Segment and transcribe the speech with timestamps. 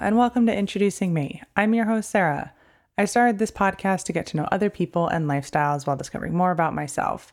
[0.00, 1.42] And welcome to Introducing Me.
[1.56, 2.52] I'm your host, Sarah.
[2.96, 6.50] I started this podcast to get to know other people and lifestyles while discovering more
[6.50, 7.32] about myself.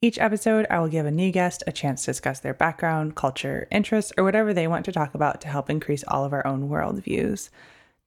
[0.00, 3.66] Each episode, I will give a new guest a chance to discuss their background, culture,
[3.70, 6.70] interests, or whatever they want to talk about to help increase all of our own
[6.70, 7.50] worldviews.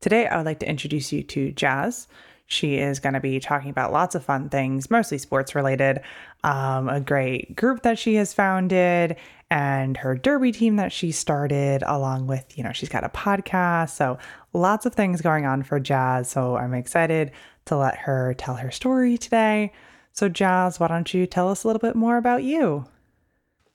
[0.02, 2.08] Today, I would like to introduce you to Jazz.
[2.46, 6.02] She is going to be talking about lots of fun things, mostly sports related,
[6.44, 9.16] um, a great group that she has founded,
[9.50, 13.92] and her derby team that she started, along with, you know, she's got a podcast.
[13.92, 14.18] So
[14.52, 16.30] lots of things going on for Jazz.
[16.30, 17.32] So I'm excited
[17.66, 19.72] to let her tell her story today.
[20.12, 22.86] So, Jazz, why don't you tell us a little bit more about you?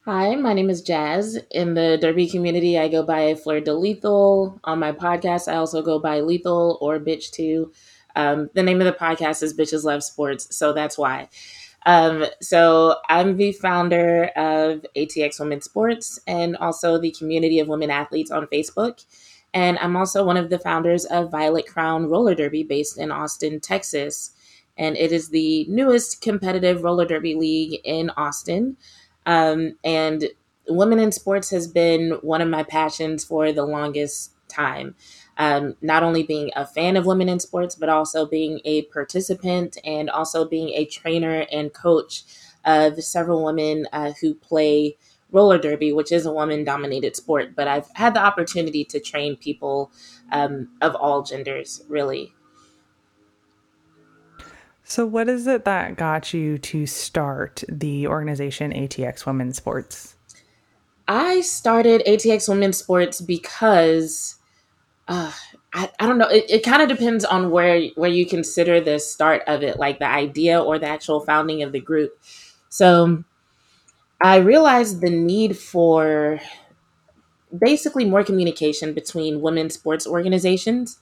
[0.04, 1.38] Hi, my name is Jazz.
[1.50, 4.58] In the Derby community, I go by Fleur de Lethal.
[4.64, 7.72] On my podcast, I also go by Lethal or Bitch Too.
[8.18, 11.28] Um, the name of the podcast is Bitches Love Sports, so that's why.
[11.86, 17.90] Um, so I'm the founder of ATX Women's Sports and also the community of women
[17.90, 19.04] athletes on Facebook.
[19.54, 23.60] And I'm also one of the founders of Violet Crown Roller Derby based in Austin,
[23.60, 24.32] Texas
[24.78, 28.76] and it is the newest competitive roller derby league in Austin.
[29.26, 30.30] Um, and
[30.68, 34.94] women in sports has been one of my passions for the longest time.
[35.38, 39.78] Um, not only being a fan of women in sports, but also being a participant
[39.84, 42.24] and also being a trainer and coach
[42.64, 44.96] of several women uh, who play
[45.30, 47.54] roller derby, which is a woman dominated sport.
[47.54, 49.92] But I've had the opportunity to train people
[50.32, 52.32] um, of all genders, really.
[54.84, 60.14] So, what is it that got you to start the organization ATX Women's Sports?
[61.06, 64.37] I started ATX Women's Sports because
[65.08, 65.32] uh,
[65.72, 66.28] I, I don't know.
[66.28, 69.98] It, it kind of depends on where where you consider the start of it, like
[69.98, 72.12] the idea or the actual founding of the group.
[72.68, 73.24] So,
[74.22, 76.40] I realized the need for
[77.56, 80.98] basically more communication between women's sports organizations.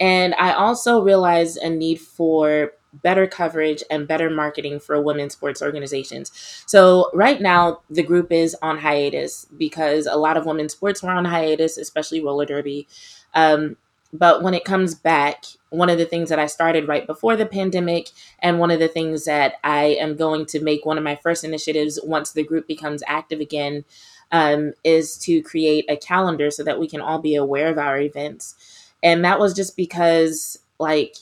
[0.00, 5.60] And I also realized a need for better coverage and better marketing for women's sports
[5.60, 6.30] organizations.
[6.66, 11.10] So right now the group is on hiatus because a lot of women's sports were
[11.10, 12.88] on hiatus, especially roller derby.
[13.36, 13.76] Um,
[14.12, 17.46] but when it comes back, one of the things that I started right before the
[17.46, 18.08] pandemic,
[18.40, 21.44] and one of the things that I am going to make one of my first
[21.44, 23.84] initiatives once the group becomes active again,
[24.32, 28.00] um, is to create a calendar so that we can all be aware of our
[28.00, 28.54] events.
[29.02, 31.16] And that was just because, like,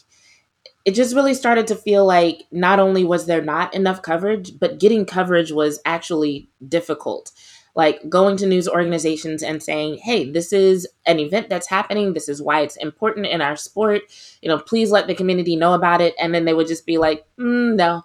[0.84, 4.78] it just really started to feel like not only was there not enough coverage, but
[4.78, 7.32] getting coverage was actually difficult.
[7.74, 12.12] Like going to news organizations and saying, hey, this is an event that's happening.
[12.12, 14.02] This is why it's important in our sport.
[14.42, 16.14] You know, please let the community know about it.
[16.18, 18.02] And then they would just be like, mm, no.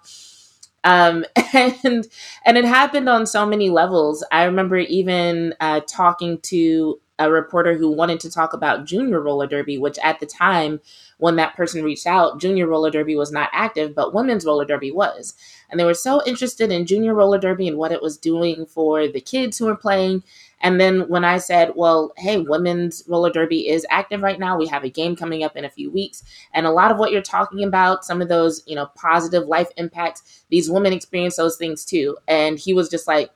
[0.82, 2.06] Um, and
[2.44, 4.24] and it happened on so many levels.
[4.32, 9.46] I remember even uh, talking to a reporter who wanted to talk about junior roller
[9.46, 10.80] derby, which at the time
[11.18, 14.90] when that person reached out, junior roller derby was not active, but women's roller derby
[14.90, 15.34] was.
[15.68, 19.06] And they were so interested in junior roller derby and what it was doing for
[19.06, 20.24] the kids who were playing.
[20.62, 24.56] And then when I said, well, hey, women's roller derby is active right now.
[24.58, 26.24] We have a game coming up in a few weeks.
[26.54, 29.68] And a lot of what you're talking about, some of those, you know, positive life
[29.76, 32.16] impacts, these women experience those things too.
[32.26, 33.30] And he was just like,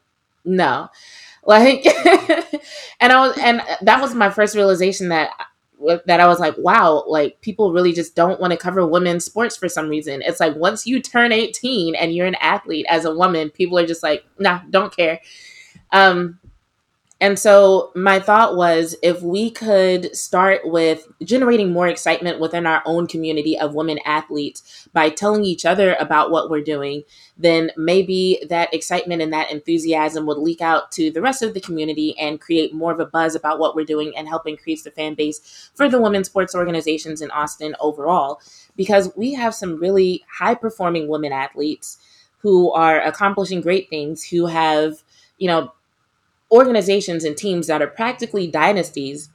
[0.45, 0.89] no.
[1.47, 1.87] Like
[3.00, 5.31] and I was and that was my first realization that
[6.06, 9.56] that I was like, wow, like people really just don't want to cover women's sports
[9.56, 10.22] for some reason.
[10.22, 13.87] It's like once you turn 18 and you're an athlete as a woman, people are
[13.87, 15.21] just like, nah, don't care.
[15.93, 16.38] Um,
[17.25, 22.83] and so my thought was if we could start with generating more excitement within our
[22.85, 27.03] own community of women athletes by telling each other about what we're doing,
[27.39, 31.63] then maybe that excitement and that enthusiasm would leak out to the rest of the
[31.63, 34.91] community and create more of a buzz about what we're doing and help increase the
[34.91, 38.39] fan base for the women's sports organizations in Austin overall.
[38.77, 41.97] Because we have some really high performing women athletes
[42.41, 45.03] who are accomplishing great things, who have,
[45.39, 45.72] you know,
[46.54, 49.28] organizations and teams that are practically dynasties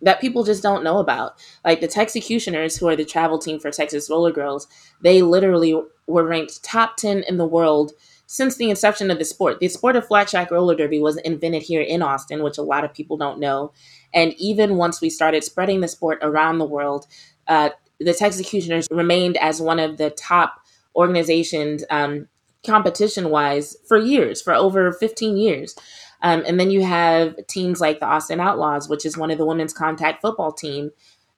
[0.00, 1.38] that people just don't know about.
[1.64, 4.66] Like the Texecutioners, who are the travel team for Texas Roller Girls,
[5.02, 7.92] they literally were ranked top 10 in the world
[8.26, 9.60] since the inception of the sport.
[9.60, 12.84] The sport of flat track roller derby was invented here in Austin, which a lot
[12.84, 13.72] of people don't know.
[14.14, 17.06] And even once we started spreading the sport around the world,
[17.46, 17.70] uh,
[18.00, 20.60] the Texecutioners remained as one of the top
[20.96, 22.28] organizations um,
[22.66, 25.76] competition wise for years, for over 15 years.
[26.22, 29.46] Um, and then you have teams like the Austin Outlaws, which is one of the
[29.46, 30.90] women's contact football team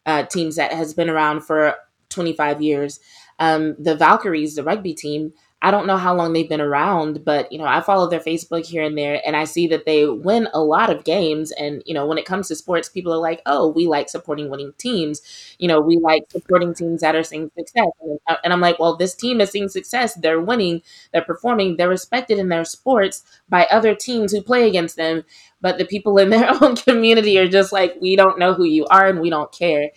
[0.06, 1.74] uh, teams that has been around for
[2.10, 3.00] 25 years.
[3.38, 5.32] Um, the Valkyries, the rugby team,
[5.64, 8.66] I don't know how long they've been around, but you know, I follow their Facebook
[8.66, 11.94] here and there and I see that they win a lot of games and you
[11.94, 15.22] know, when it comes to sports, people are like, "Oh, we like supporting winning teams."
[15.58, 17.88] You know, we like supporting teams that are seeing success.
[18.02, 20.14] And uh, I'm like, "Well, this team is seeing success.
[20.14, 20.82] They're winning,
[21.12, 25.24] they're performing, they're respected in their sports by other teams who play against them."
[25.62, 28.86] But the people in their own community are just like, "We don't know who you
[28.86, 29.90] are and we don't care."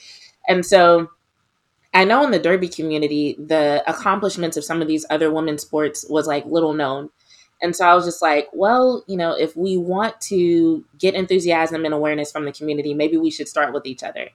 [0.48, 1.10] And so
[1.98, 6.06] I know in the derby community, the accomplishments of some of these other women's sports
[6.08, 7.10] was like little known.
[7.60, 11.86] And so I was just like, well, you know, if we want to get enthusiasm
[11.86, 14.30] and awareness from the community, maybe we should start with each other.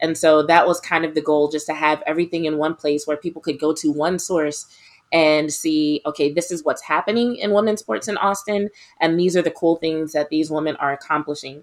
[0.00, 3.06] And so that was kind of the goal, just to have everything in one place
[3.06, 4.66] where people could go to one source
[5.12, 8.70] and see, okay, this is what's happening in women's sports in Austin.
[9.00, 11.62] And these are the cool things that these women are accomplishing.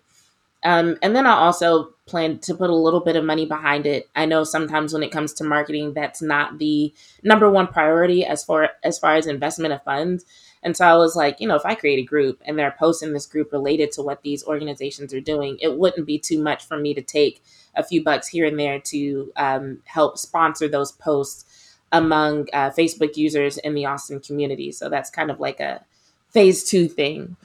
[0.64, 4.10] Um, and then I also plan to put a little bit of money behind it.
[4.16, 6.94] I know sometimes when it comes to marketing, that's not the
[7.24, 10.26] number one priority as far as far as investment of funds.
[10.64, 13.14] And so I was like, you know, if I create a group and they're posting
[13.14, 16.78] this group related to what these organizations are doing, it wouldn't be too much for
[16.78, 17.44] me to take
[17.76, 21.46] a few bucks here and there to um, help sponsor those posts
[21.92, 24.72] among uh, Facebook users in the Austin community.
[24.72, 25.84] So that's kind of like a
[26.30, 27.38] phase two thing.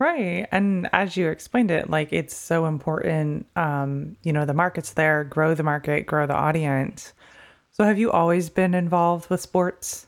[0.00, 0.48] Right.
[0.50, 3.46] And as you explained it, like it's so important.
[3.54, 7.12] Um, you know, the market's there, grow the market, grow the audience.
[7.72, 10.06] So have you always been involved with sports?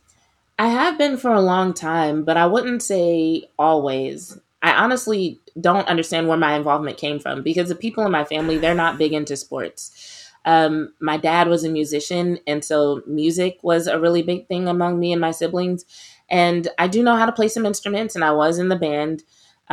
[0.59, 4.39] I have been for a long time, but I wouldn't say always.
[4.63, 8.57] I honestly don't understand where my involvement came from because the people in my family,
[8.57, 10.31] they're not big into sports.
[10.47, 14.99] Um, my dad was a musician, and so music was a really big thing among
[14.99, 15.85] me and my siblings.
[16.31, 19.23] And I do know how to play some instruments, and I was in the band.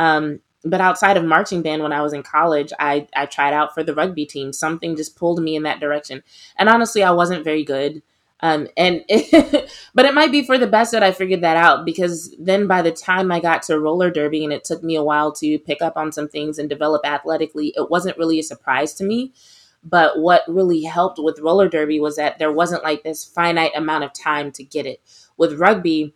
[0.00, 3.74] Um, but outside of marching band, when I was in college, I, I tried out
[3.74, 4.52] for the rugby team.
[4.52, 6.22] Something just pulled me in that direction.
[6.56, 8.02] And honestly, I wasn't very good.
[8.40, 11.84] Um, and it, but it might be for the best that I figured that out
[11.84, 15.04] because then by the time I got to roller derby and it took me a
[15.04, 18.94] while to pick up on some things and develop athletically, it wasn't really a surprise
[18.94, 19.34] to me.
[19.82, 24.04] But what really helped with roller derby was that there wasn't like this finite amount
[24.04, 25.00] of time to get it.
[25.36, 26.14] With rugby,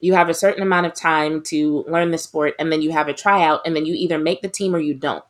[0.00, 3.08] you have a certain amount of time to learn the sport and then you have
[3.08, 5.24] a tryout and then you either make the team or you don't.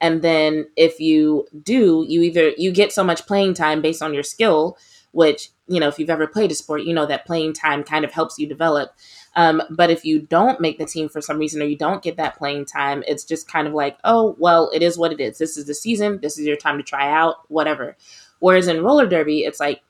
[0.00, 4.12] And then if you do you either you get so much playing time based on
[4.14, 4.76] your skill
[5.12, 8.04] which you know if you've ever played a sport you know that playing time kind
[8.04, 8.90] of helps you develop.
[9.34, 12.18] Um, but if you don't make the team for some reason or you don't get
[12.18, 15.38] that playing time it's just kind of like oh well it is what it is.
[15.38, 16.18] This is the season.
[16.20, 17.96] This is your time to try out whatever.
[18.40, 19.82] Whereas in roller derby it's like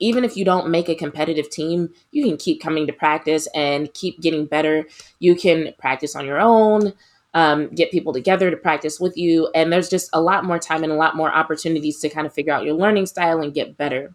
[0.00, 3.92] even if you don't make a competitive team, you can keep coming to practice and
[3.94, 4.86] keep getting better.
[5.20, 6.92] You can practice on your own,
[7.34, 9.48] um, get people together to practice with you.
[9.54, 12.32] And there's just a lot more time and a lot more opportunities to kind of
[12.34, 14.14] figure out your learning style and get better.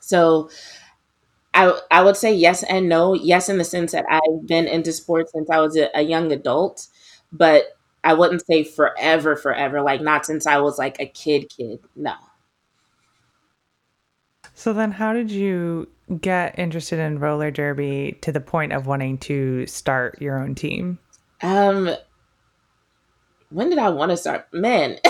[0.00, 0.50] So,
[1.54, 3.14] I, I would say yes and no.
[3.14, 6.30] Yes, in the sense that I've been into sports since I was a, a young
[6.32, 6.86] adult,
[7.32, 9.80] but I wouldn't say forever, forever.
[9.80, 11.80] Like, not since I was like a kid, kid.
[11.94, 12.14] No.
[14.58, 15.86] So then, how did you
[16.18, 20.98] get interested in roller derby to the point of wanting to start your own team?
[21.42, 21.94] Um,
[23.50, 24.46] when did I want to start?
[24.54, 24.96] Man,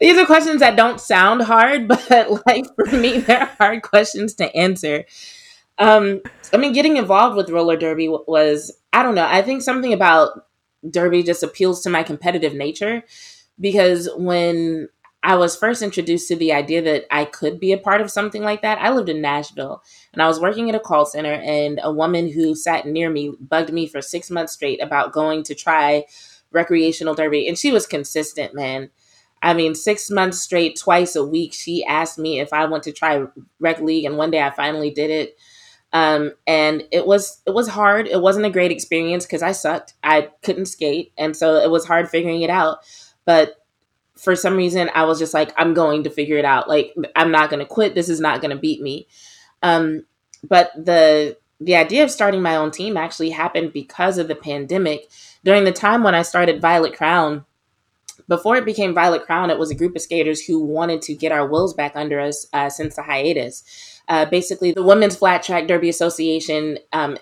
[0.00, 4.52] these are questions that don't sound hard, but like for me, they're hard questions to
[4.56, 5.04] answer.
[5.78, 6.20] Um,
[6.52, 10.48] I mean, getting involved with roller derby was, I don't know, I think something about
[10.90, 13.04] derby just appeals to my competitive nature
[13.60, 14.88] because when
[15.26, 18.44] I was first introduced to the idea that I could be a part of something
[18.44, 18.78] like that.
[18.80, 22.30] I lived in Nashville and I was working at a call center, and a woman
[22.30, 26.04] who sat near me bugged me for six months straight about going to try
[26.52, 27.48] recreational derby.
[27.48, 28.90] And she was consistent, man.
[29.42, 32.92] I mean, six months straight, twice a week, she asked me if I want to
[32.92, 33.24] try
[33.58, 35.36] rec league, and one day I finally did it.
[35.92, 38.06] Um, and it was it was hard.
[38.06, 39.94] It wasn't a great experience because I sucked.
[40.04, 42.78] I couldn't skate, and so it was hard figuring it out.
[43.24, 43.56] But
[44.16, 46.68] for some reason I was just like, I'm going to figure it out.
[46.68, 47.94] Like I'm not going to quit.
[47.94, 49.06] This is not going to beat me.
[49.62, 50.04] Um,
[50.42, 55.08] but the the idea of starting my own team actually happened because of the pandemic.
[55.44, 57.44] During the time when I started Violet Crown,
[58.28, 61.32] before it became Violet Crown, it was a group of skaters who wanted to get
[61.32, 63.64] our wills back under us uh, since the hiatus.
[64.08, 67.16] Uh, basically, the Women's Flat Track Derby Association, um,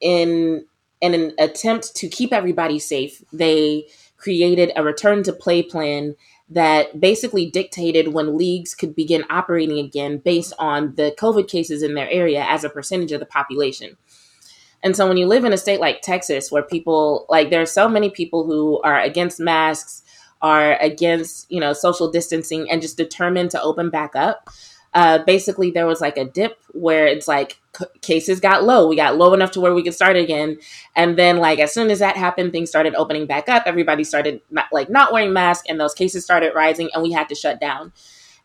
[0.00, 0.66] in
[1.00, 3.86] in an attempt to keep everybody safe, they
[4.18, 6.14] created a return to play plan
[6.50, 11.94] that basically dictated when leagues could begin operating again based on the COVID cases in
[11.94, 13.96] their area as a percentage of the population.
[14.82, 17.66] And so when you live in a state like Texas, where people like there are
[17.66, 20.02] so many people who are against masks,
[20.42, 24.48] are against, you know, social distancing and just determined to open back up,
[24.92, 28.88] uh, basically there was like a dip where it's like c- cases got low.
[28.88, 30.58] We got low enough to where we could start again,
[30.96, 33.64] and then like as soon as that happened, things started opening back up.
[33.66, 37.28] Everybody started not, like not wearing masks, and those cases started rising, and we had
[37.28, 37.92] to shut down.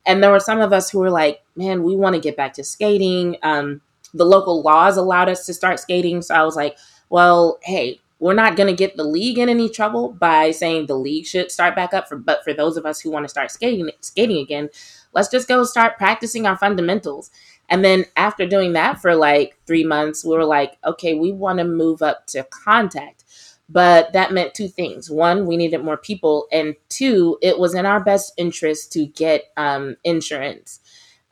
[0.05, 2.53] And there were some of us who were like, "Man, we want to get back
[2.53, 3.81] to skating." Um,
[4.13, 6.77] the local laws allowed us to start skating, so I was like,
[7.09, 10.97] "Well, hey." We're not going to get the league in any trouble by saying the
[10.97, 13.51] league should start back up for but for those of us who want to start
[13.51, 14.69] skating skating again,
[15.15, 17.31] let's just go start practicing our fundamentals.
[17.69, 21.57] And then after doing that for like three months, we were like, okay, we want
[21.57, 23.23] to move up to contact.
[23.67, 25.09] But that meant two things.
[25.09, 26.47] One, we needed more people.
[26.51, 30.81] And two, it was in our best interest to get um, insurance.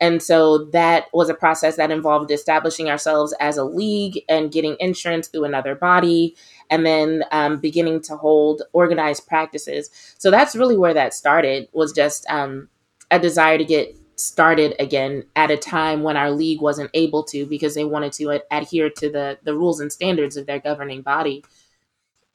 [0.00, 4.76] And so that was a process that involved establishing ourselves as a league and getting
[4.80, 6.34] insurance through another body,
[6.68, 9.88] and then um, beginning to hold organized practices.
[10.18, 11.68] So that's really where that started.
[11.72, 12.68] Was just um,
[13.10, 17.46] a desire to get started again at a time when our league wasn't able to
[17.46, 21.44] because they wanted to adhere to the the rules and standards of their governing body.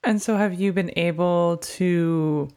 [0.02, 2.48] And so have you been able to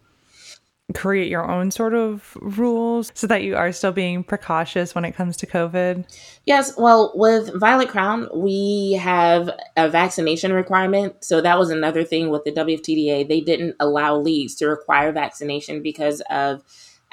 [0.94, 5.14] create your own sort of rules so that you are still being precautious when it
[5.14, 6.06] comes to COVID?
[6.46, 6.74] Yes.
[6.78, 11.24] Well, with Violet Crown, we have a vaccination requirement.
[11.24, 13.28] So that was another thing with the WFTDA.
[13.28, 16.64] They didn't allow leagues to require vaccination because of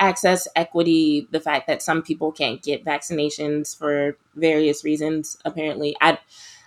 [0.01, 5.37] access, equity, the fact that some people can't get vaccinations for various reasons.
[5.45, 6.19] Apparently, I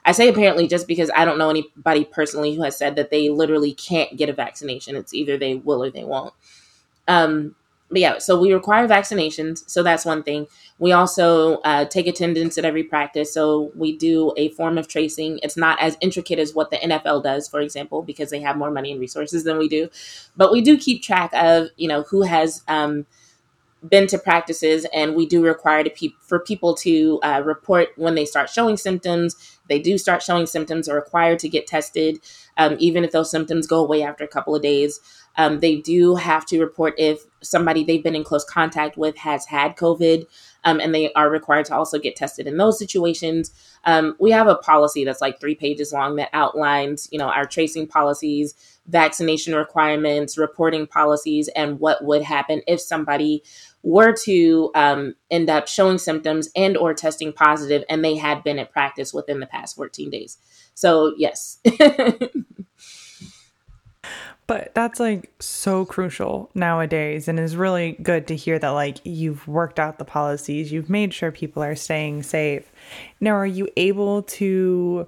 [0.06, 3.30] I say apparently just because I don't know anybody personally who has said that they
[3.30, 4.96] literally can't get a vaccination.
[4.96, 6.34] It's either they will or they won't.
[7.08, 7.56] Um,
[7.90, 9.70] but yeah, so we require vaccinations.
[9.70, 10.48] So that's one thing.
[10.80, 13.32] We also uh, take attendance at every practice.
[13.32, 15.40] So we do a form of tracing.
[15.44, 18.72] It's not as intricate as what the NFL does, for example, because they have more
[18.72, 19.90] money and resources than we do.
[20.36, 23.06] But we do keep track of, you know, who has um,
[23.90, 28.26] been to practices and we do require pe- for people to uh, report when they
[28.26, 29.60] start showing symptoms.
[29.70, 32.20] They do start showing symptoms are required to get tested
[32.58, 35.00] um, even if those symptoms go away after a couple of days.
[35.36, 39.48] Um, they do have to report if somebody they've been in close contact with has
[39.48, 40.28] had covid
[40.64, 43.52] um, and they are required to also get tested in those situations.
[43.86, 47.46] Um, we have a policy that's like three pages long that outlines you know our
[47.46, 48.54] tracing policies
[48.88, 53.42] vaccination requirements reporting policies and what would happen if somebody
[53.84, 58.58] were to um, end up showing symptoms and or testing positive and they had been
[58.58, 60.38] at practice within the past 14 days.
[60.74, 61.60] So yes.
[64.46, 69.48] But that's like so crucial nowadays and is really good to hear that like you've
[69.48, 72.70] worked out the policies you've made sure people are staying safe.
[73.22, 75.08] Now are you able to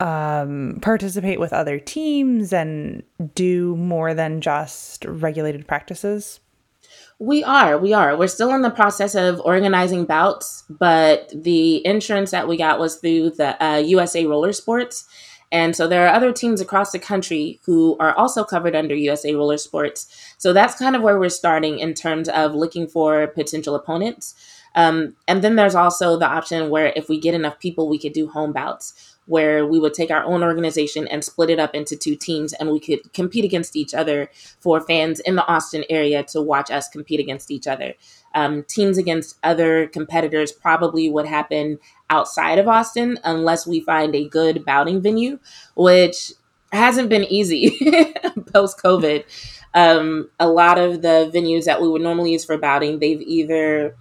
[0.00, 3.02] um, participate with other teams and
[3.34, 6.40] do more than just regulated practices
[7.18, 7.78] we are.
[7.78, 8.16] We are.
[8.16, 12.96] We're still in the process of organizing bouts, but the insurance that we got was
[12.96, 15.06] through the uh, USA Roller Sports.
[15.52, 19.34] And so there are other teams across the country who are also covered under USA
[19.34, 20.08] Roller Sports.
[20.36, 24.34] So that's kind of where we're starting in terms of looking for potential opponents.
[24.74, 28.12] Um, and then there's also the option where if we get enough people, we could
[28.12, 31.96] do home bouts where we would take our own organization and split it up into
[31.96, 36.22] two teams and we could compete against each other for fans in the Austin area
[36.22, 37.94] to watch us compete against each other.
[38.34, 41.78] Um, teams against other competitors probably would happen
[42.10, 45.38] outside of Austin unless we find a good bouting venue,
[45.74, 46.32] which
[46.72, 47.78] hasn't been easy
[48.52, 49.24] post COVID.
[49.72, 53.96] Um, a lot of the venues that we would normally use for bouting, they've either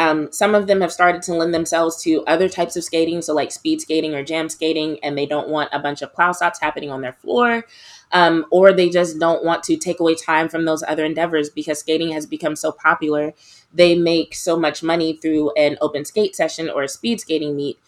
[0.00, 3.34] um, some of them have started to lend themselves to other types of skating, so
[3.34, 6.58] like speed skating or jam skating, and they don't want a bunch of plow stops
[6.58, 7.66] happening on their floor.
[8.10, 11.80] Um, or they just don't want to take away time from those other endeavors because
[11.80, 13.34] skating has become so popular.
[13.74, 17.78] They make so much money through an open skate session or a speed skating meet.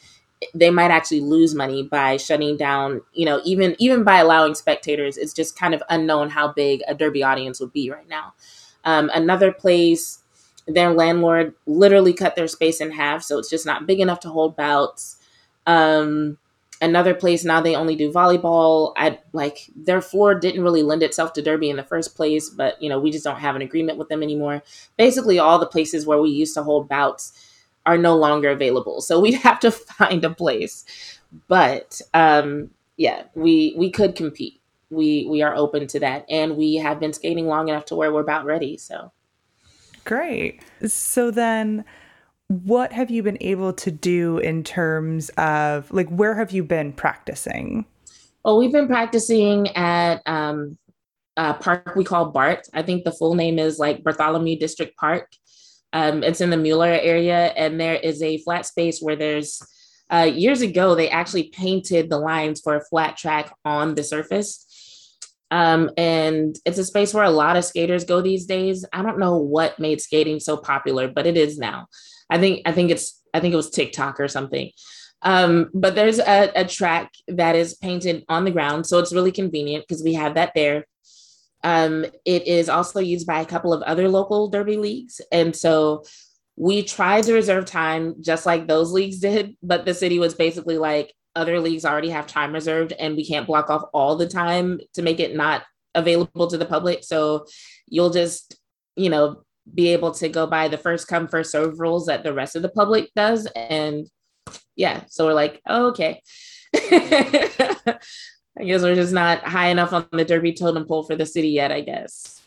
[0.54, 5.16] They might actually lose money by shutting down, you know, even even by allowing spectators.
[5.16, 8.34] It's just kind of unknown how big a derby audience would be right now.
[8.84, 10.21] Um, another place
[10.66, 14.28] their landlord literally cut their space in half, so it's just not big enough to
[14.28, 15.16] hold bouts.
[15.66, 16.38] Um,
[16.80, 18.92] another place now they only do volleyball.
[18.96, 22.80] I like their floor didn't really lend itself to derby in the first place, but
[22.82, 24.62] you know we just don't have an agreement with them anymore.
[24.96, 27.32] Basically, all the places where we used to hold bouts
[27.86, 30.84] are no longer available, so we'd have to find a place.
[31.48, 34.60] But um, yeah, we we could compete.
[34.90, 38.12] We we are open to that, and we have been skating long enough to where
[38.12, 38.76] we're about ready.
[38.76, 39.12] So
[40.04, 40.62] Great.
[40.86, 41.84] So then
[42.48, 46.92] what have you been able to do in terms of like where have you been
[46.92, 47.86] practicing?
[48.44, 50.76] Well, we've been practicing at um,
[51.36, 52.68] a park we call BART.
[52.74, 55.28] I think the full name is like Bartholomew District Park.
[55.92, 59.62] Um, it's in the Mueller area, and there is a flat space where there's
[60.12, 64.66] uh, years ago they actually painted the lines for a flat track on the surface.
[65.52, 68.86] Um, and it's a space where a lot of skaters go these days.
[68.90, 71.88] I don't know what made skating so popular, but it is now.
[72.30, 74.70] I think I think it's I think it was TikTok or something.
[75.20, 79.30] Um, but there's a, a, track that is painted on the ground, so it's really
[79.30, 80.86] convenient because we have that there.
[81.62, 86.02] Um, it is also used by a couple of other local derby leagues, and so
[86.56, 90.78] we tried to reserve time just like those leagues did, but the city was basically
[90.78, 94.80] like, other leagues already have time reserved, and we can't block off all the time
[94.94, 95.62] to make it not
[95.94, 97.04] available to the public.
[97.04, 97.46] So
[97.86, 98.56] you'll just,
[98.96, 102.32] you know, be able to go by the first come first serve rules that the
[102.32, 104.08] rest of the public does and
[104.76, 106.22] yeah, so we're like, oh, okay.
[106.74, 111.48] I guess we're just not high enough on the Derby totem pole for the city
[111.48, 112.40] yet, I guess.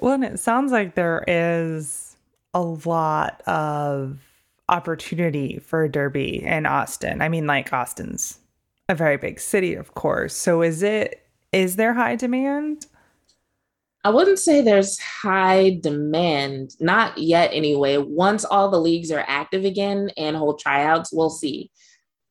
[0.00, 2.16] Well, and it sounds like there is
[2.54, 4.18] a lot of
[4.70, 7.20] opportunity for Derby in Austin.
[7.20, 8.38] I mean, like Austin's
[8.88, 10.34] a very big city, of course.
[10.34, 12.86] So is it is there high demand?
[14.02, 17.98] I wouldn't say there's high demand, not yet anyway.
[17.98, 21.70] Once all the leagues are active again and hold tryouts, we'll see.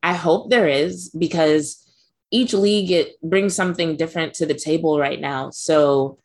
[0.01, 1.85] I hope there is because
[2.31, 5.51] each league it brings something different to the table right now.
[5.51, 6.17] So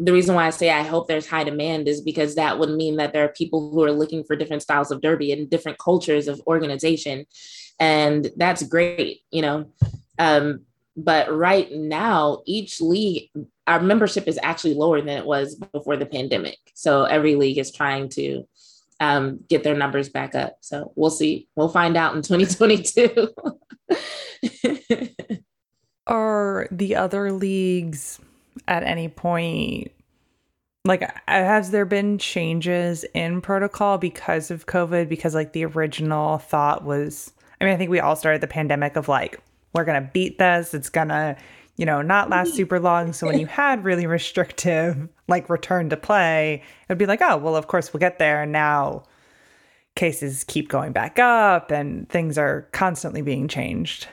[0.00, 2.96] the reason why I say I hope there's high demand is because that would mean
[2.96, 6.28] that there are people who are looking for different styles of derby and different cultures
[6.28, 7.26] of organization.
[7.80, 9.72] And that's great, you know.
[10.18, 10.64] Um,
[10.96, 13.30] but right now, each league,
[13.66, 16.58] our membership is actually lower than it was before the pandemic.
[16.74, 18.44] So every league is trying to
[19.00, 20.56] um, get their numbers back up.
[20.60, 21.48] So we'll see.
[21.56, 23.28] We'll find out in 2022.
[26.06, 28.18] Are the other leagues
[28.66, 29.90] at any point
[30.84, 36.84] like has there been changes in protocol because of covid because like the original thought
[36.84, 39.40] was i mean i think we all started the pandemic of like
[39.74, 40.74] we're going to beat this.
[40.74, 41.36] It's going to,
[41.76, 43.12] you know, not last super long.
[43.12, 47.56] So when you had really restrictive, like return to play, it'd be like, oh, well,
[47.56, 48.42] of course we'll get there.
[48.42, 49.04] And now
[49.94, 54.08] cases keep going back up and things are constantly being changed.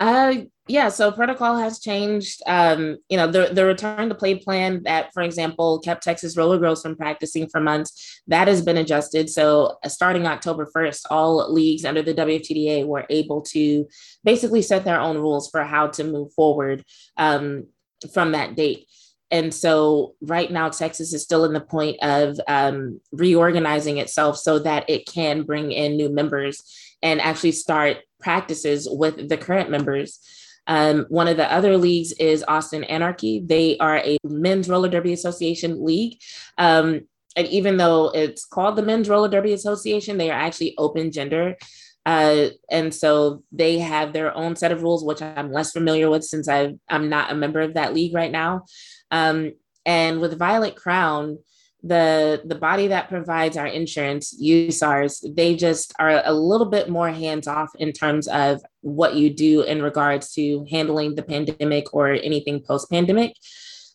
[0.00, 0.34] Uh,
[0.68, 2.40] yeah, so protocol has changed.
[2.46, 6.58] Um, you know, the, the return to play plan that, for example, kept Texas roller
[6.58, 9.28] girls from practicing for months, that has been adjusted.
[9.28, 13.88] So uh, starting October 1st, all leagues under the WFTDA were able to
[14.22, 16.84] basically set their own rules for how to move forward
[17.16, 17.66] um,
[18.12, 18.86] from that date.
[19.32, 24.58] And so right now, Texas is still in the point of um, reorganizing itself so
[24.60, 26.62] that it can bring in new members
[27.02, 30.20] and actually start practices with the current members.
[30.66, 33.42] Um, one of the other leagues is Austin Anarchy.
[33.44, 36.18] They are a men's roller derby association league.
[36.58, 37.02] Um,
[37.36, 41.56] and even though it's called the Men's Roller Derby Association, they are actually open gender.
[42.04, 46.24] Uh, and so they have their own set of rules, which I'm less familiar with
[46.24, 48.64] since i am not a member of that league right now.
[49.10, 49.52] Um,
[49.86, 51.38] and with Violet Crown,
[51.84, 57.10] the the body that provides our insurance USARS, they just are a little bit more
[57.10, 62.12] hands off in terms of what you do in regards to handling the pandemic or
[62.12, 63.34] anything post pandemic.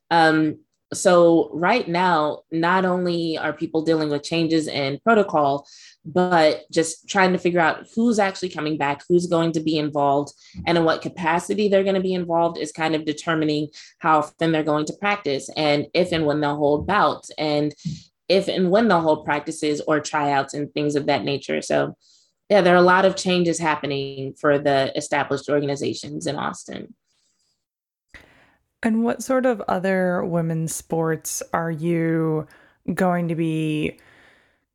[0.10, 0.60] Um,
[0.94, 5.68] so right now, not only are people dealing with changes in protocol,
[6.06, 10.34] but just trying to figure out who's actually coming back, who's going to be involved,
[10.66, 13.68] and in what capacity they're going to be involved is kind of determining
[14.00, 17.76] how often they're going to practice and if and when they'll hold bouts and
[18.30, 21.62] if and when they'll hold practices or tryouts and things of that nature.
[21.62, 21.98] So,
[22.50, 26.94] yeah, there are a lot of changes happening for the established organizations in Austin.
[28.84, 32.48] And what sort of other women's sports are you
[32.94, 34.00] going to be?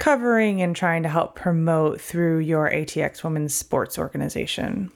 [0.02, 4.90] covering and trying to help promote through your ATX Women's Sports Organization?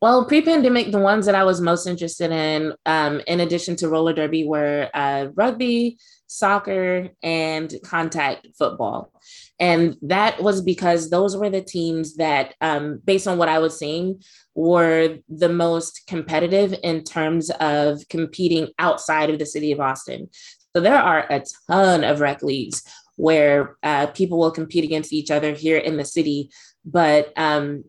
[0.00, 4.12] Well, pre-pandemic, the ones that I was most interested in, um, in addition to roller
[4.12, 5.98] derby, were uh, rugby,
[6.28, 9.10] soccer, and contact football.
[9.58, 13.78] And that was because those were the teams that, um, based on what I was
[13.78, 14.22] seeing,
[14.54, 20.28] were the most competitive in terms of competing outside of the city of Austin.
[20.74, 22.82] So there are a ton of rec leagues
[23.16, 26.50] where uh, people will compete against each other here in the city.
[26.84, 27.84] But um,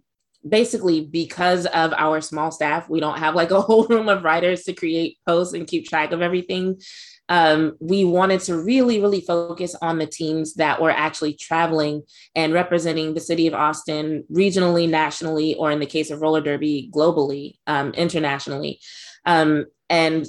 [0.48, 4.64] basically, because of our small staff, we don't have like a whole room of writers
[4.64, 6.80] to create posts and keep track of everything.
[7.30, 12.04] Um, we wanted to really, really focus on the teams that were actually traveling
[12.36, 16.90] and representing the city of Austin regionally, nationally, or in the case of roller derby,
[16.94, 18.80] globally, um, internationally.
[19.26, 20.26] Um, and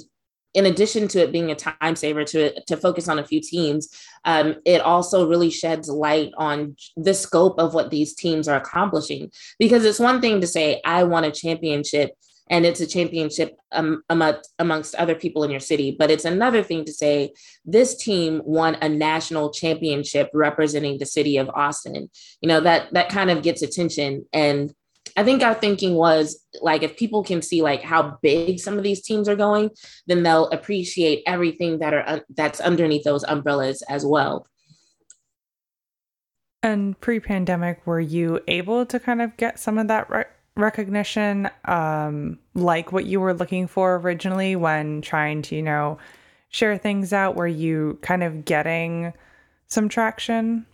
[0.53, 3.87] in addition to it being a time saver to to focus on a few teams,
[4.25, 9.31] um, it also really sheds light on the scope of what these teams are accomplishing.
[9.59, 12.11] Because it's one thing to say, I won a championship
[12.49, 15.95] and it's a championship um, amongst, other people in your city.
[15.97, 17.33] But it's another thing to say
[17.65, 22.09] this team won a national championship representing the city of Austin.
[22.41, 24.73] You know that that kind of gets attention, and
[25.15, 28.83] I think our thinking was like if people can see like how big some of
[28.83, 29.69] these teams are going,
[30.07, 34.47] then they'll appreciate everything that are that's underneath those umbrellas as well.
[36.61, 40.27] And pre-pandemic, were you able to kind of get some of that right?
[40.59, 45.97] Recognition um, like what you were looking for originally when trying to, you know,
[46.49, 47.35] share things out?
[47.35, 49.13] Were you kind of getting
[49.67, 50.65] some traction?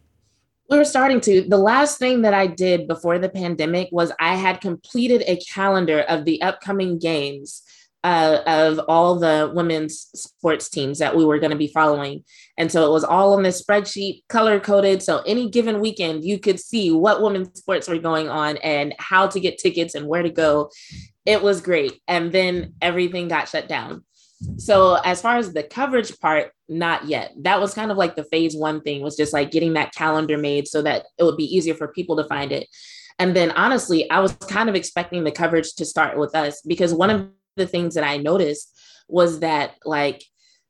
[0.70, 1.48] We were starting to.
[1.48, 6.02] The last thing that I did before the pandemic was I had completed a calendar
[6.02, 7.62] of the upcoming games
[8.06, 12.24] uh, of all the women's sports teams that we were going to be following.
[12.56, 15.02] And so it was all on this spreadsheet, color coded.
[15.02, 19.26] So any given weekend, you could see what women's sports were going on and how
[19.26, 20.70] to get tickets and where to go.
[21.26, 22.00] It was great.
[22.08, 24.04] And then everything got shut down.
[24.58, 27.32] So as far as the coverage part, not yet.
[27.42, 30.38] That was kind of like the phase one thing was just like getting that calendar
[30.38, 32.68] made so that it would be easier for people to find it.
[33.18, 36.94] And then honestly, I was kind of expecting the coverage to start with us because
[36.94, 38.72] one of the things that I noticed
[39.08, 40.24] was that like,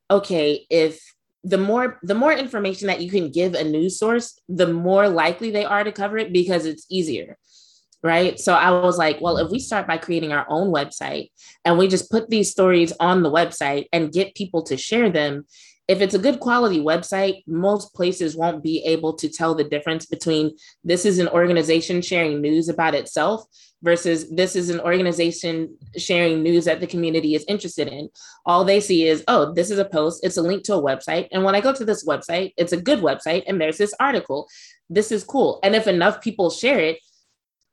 [0.09, 0.99] okay, if
[1.43, 5.51] the more the more information that you can give a news source, the more likely
[5.51, 7.37] they are to cover it because it's easier.
[8.03, 8.39] Right.
[8.39, 11.31] So I was like, well, if we start by creating our own website
[11.63, 15.45] and we just put these stories on the website and get people to share them,
[15.87, 20.05] if it's a good quality website, most places won't be able to tell the difference
[20.05, 23.45] between this is an organization sharing news about itself
[23.83, 28.09] versus this is an organization sharing news that the community is interested in.
[28.45, 31.27] All they see is, oh, this is a post, it's a link to a website.
[31.31, 34.47] And when I go to this website, it's a good website, and there's this article.
[34.89, 35.59] This is cool.
[35.61, 36.97] And if enough people share it,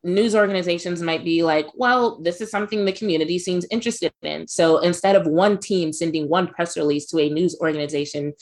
[0.04, 4.48] news organizations might be like, well, this is something the community seems interested in.
[4.48, 8.34] So instead of one team sending one press release to a news organization,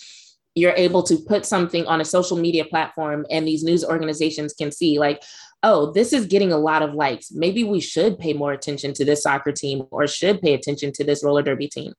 [0.55, 4.73] you're able to put something on a social media platform and these news organizations can
[4.73, 5.23] see like
[5.62, 7.31] oh this is getting a lot of likes.
[7.31, 11.05] Maybe we should pay more attention to this soccer team or should pay attention to
[11.05, 11.92] this roller derby team.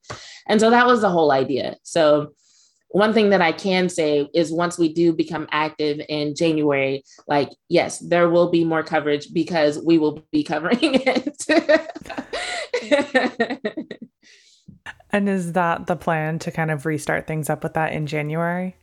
[0.48, 1.78] And so that was the whole idea.
[1.84, 2.34] So
[2.92, 7.50] one thing that I can say is once we do become active in January, like,
[7.70, 11.38] yes, there will be more coverage because we will be covering it.
[15.12, 18.76] and is that the plan to kind of restart things up with that in January?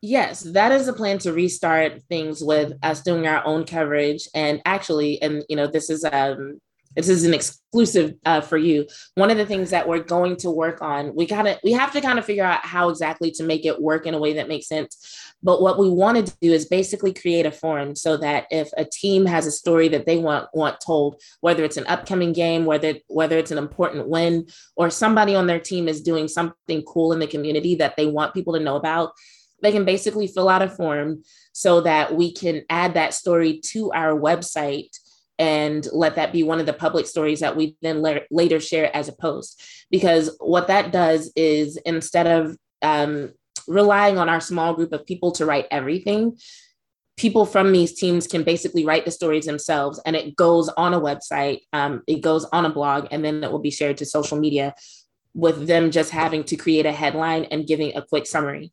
[0.00, 4.28] Yes, that is the plan to restart things with us doing our own coverage.
[4.34, 6.60] And actually, and you know, this is um
[6.96, 8.86] this is an exclusive uh, for you.
[9.14, 11.92] One of the things that we're going to work on we kind of we have
[11.92, 14.48] to kind of figure out how exactly to make it work in a way that
[14.48, 15.32] makes sense.
[15.42, 18.84] But what we want to do is basically create a forum so that if a
[18.84, 22.94] team has a story that they want want told whether it's an upcoming game whether
[23.08, 27.18] whether it's an important win or somebody on their team is doing something cool in
[27.18, 29.12] the community that they want people to know about
[29.62, 33.92] they can basically fill out a form so that we can add that story to
[33.92, 34.88] our website
[35.42, 38.94] and let that be one of the public stories that we then la- later share
[38.94, 39.60] as a post.
[39.90, 43.32] Because what that does is instead of um,
[43.66, 46.38] relying on our small group of people to write everything,
[47.16, 51.00] people from these teams can basically write the stories themselves and it goes on a
[51.00, 54.38] website, um, it goes on a blog, and then it will be shared to social
[54.38, 54.72] media
[55.34, 58.70] with them just having to create a headline and giving a quick summary.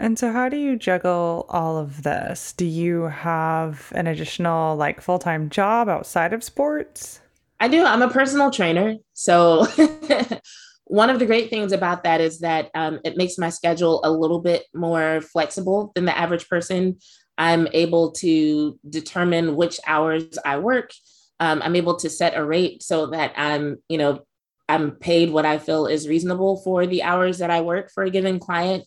[0.00, 2.54] And so, how do you juggle all of this?
[2.54, 7.20] Do you have an additional, like, full time job outside of sports?
[7.60, 7.84] I do.
[7.84, 8.96] I'm a personal trainer.
[9.12, 9.66] So,
[10.84, 14.10] one of the great things about that is that um, it makes my schedule a
[14.10, 16.96] little bit more flexible than the average person.
[17.36, 20.92] I'm able to determine which hours I work.
[21.40, 24.20] Um, I'm able to set a rate so that I'm, you know,
[24.66, 28.10] I'm paid what I feel is reasonable for the hours that I work for a
[28.10, 28.84] given client.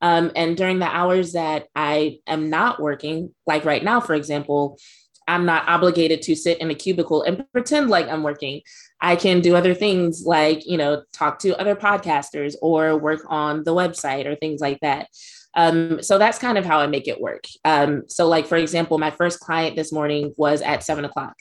[0.00, 4.78] Um, and during the hours that I am not working, like right now, for example,
[5.26, 8.60] I'm not obligated to sit in a cubicle and pretend like I'm working.
[9.00, 13.64] I can do other things like, you know, talk to other podcasters or work on
[13.64, 15.08] the website or things like that.
[15.56, 17.44] Um, so that's kind of how I make it work.
[17.64, 21.36] Um, so, like, for example, my first client this morning was at seven o'clock.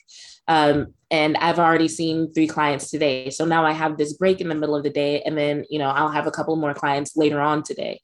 [0.47, 3.29] Um, and I've already seen three clients today.
[3.29, 5.79] So now I have this break in the middle of the day, and then, you
[5.79, 8.01] know, I'll have a couple more clients later on today.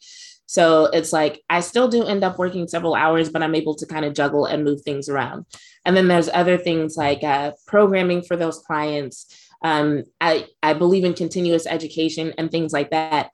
[0.55, 3.85] So it's like I still do end up working several hours, but I'm able to
[3.85, 5.45] kind of juggle and move things around.
[5.85, 9.17] And then there's other things like uh, programming for those clients,
[9.61, 13.31] Um, I, I believe in continuous education and things like that,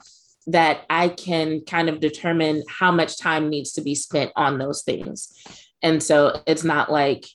[0.47, 4.83] that I can kind of determine how much time needs to be spent on those
[4.83, 5.33] things.
[5.81, 7.25] And so it's not like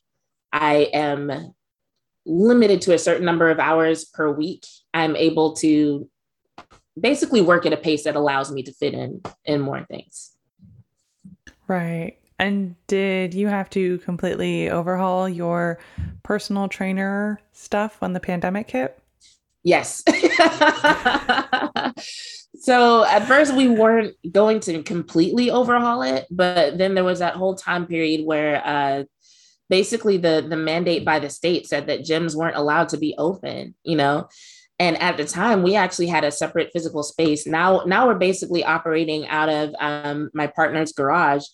[0.52, 1.54] I am
[2.26, 4.66] limited to a certain number of hours per week.
[4.92, 6.08] I'm able to
[6.98, 10.32] basically work at a pace that allows me to fit in in more things.
[11.66, 12.16] Right.
[12.38, 15.78] And did you have to completely overhaul your
[16.22, 18.98] personal trainer stuff when the pandemic hit?
[19.62, 20.02] Yes.
[22.60, 27.34] so at first we weren't going to completely overhaul it, but then there was that
[27.34, 29.04] whole time period where uh,
[29.68, 33.74] basically the the mandate by the state said that gyms weren't allowed to be open,
[33.84, 34.28] you know.
[34.80, 37.46] And at the time, we actually had a separate physical space.
[37.46, 41.44] Now, now we're basically operating out of um, my partner's garage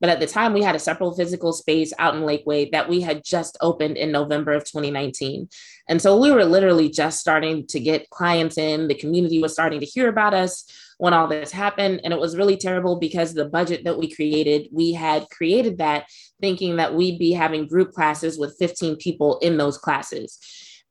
[0.00, 3.00] but at the time, we had a separate physical space out in Lakeway that we
[3.00, 5.48] had just opened in November of 2019.
[5.88, 8.88] And so we were literally just starting to get clients in.
[8.88, 10.64] The community was starting to hear about us
[10.98, 12.00] when all this happened.
[12.04, 16.06] And it was really terrible because the budget that we created, we had created that
[16.40, 20.38] thinking that we'd be having group classes with 15 people in those classes.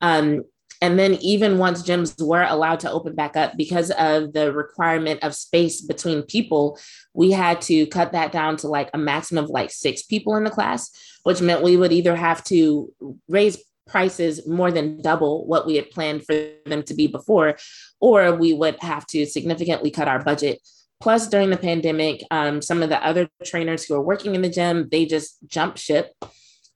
[0.00, 0.42] Um,
[0.82, 5.22] and then, even once gyms were allowed to open back up because of the requirement
[5.22, 6.78] of space between people,
[7.14, 10.44] we had to cut that down to like a maximum of like six people in
[10.44, 10.90] the class,
[11.22, 12.92] which meant we would either have to
[13.28, 16.34] raise prices more than double what we had planned for
[16.66, 17.56] them to be before,
[18.00, 20.60] or we would have to significantly cut our budget.
[21.00, 24.48] Plus, during the pandemic, um, some of the other trainers who are working in the
[24.48, 26.12] gym, they just jumped ship.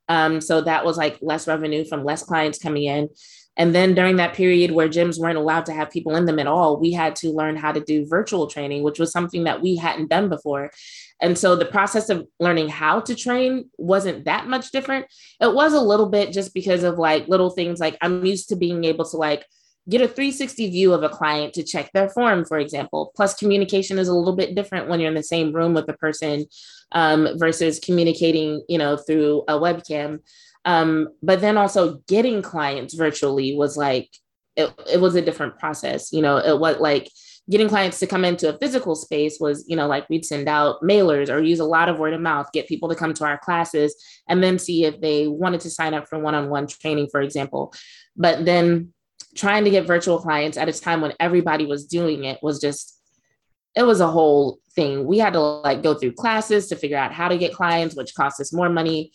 [0.08, 3.08] Um, so that was like less revenue from less clients coming in.
[3.56, 6.46] And then during that period where gyms weren't allowed to have people in them at
[6.46, 9.76] all, we had to learn how to do virtual training, which was something that we
[9.76, 10.70] hadn't done before.
[11.20, 15.06] And so the process of learning how to train wasn't that much different.
[15.40, 18.56] It was a little bit just because of like little things like I'm used to
[18.56, 19.44] being able to like
[19.88, 23.12] get a 360 view of a client to check their form, for example.
[23.16, 25.94] Plus, communication is a little bit different when you're in the same room with the
[25.94, 26.46] person
[26.92, 30.20] um, versus communicating, you know, through a webcam.
[30.64, 34.10] Um, but then also getting clients virtually was like,
[34.56, 36.12] it, it was a different process.
[36.12, 37.10] You know, it was like
[37.48, 40.82] getting clients to come into a physical space was, you know, like we'd send out
[40.82, 43.38] mailers or use a lot of word of mouth, get people to come to our
[43.38, 43.94] classes,
[44.28, 47.20] and then see if they wanted to sign up for one on one training, for
[47.20, 47.72] example.
[48.16, 48.92] But then
[49.34, 52.96] trying to get virtual clients at a time when everybody was doing it was just
[53.76, 55.06] it was a whole thing.
[55.06, 58.14] We had to like go through classes to figure out how to get clients, which
[58.16, 59.12] cost us more money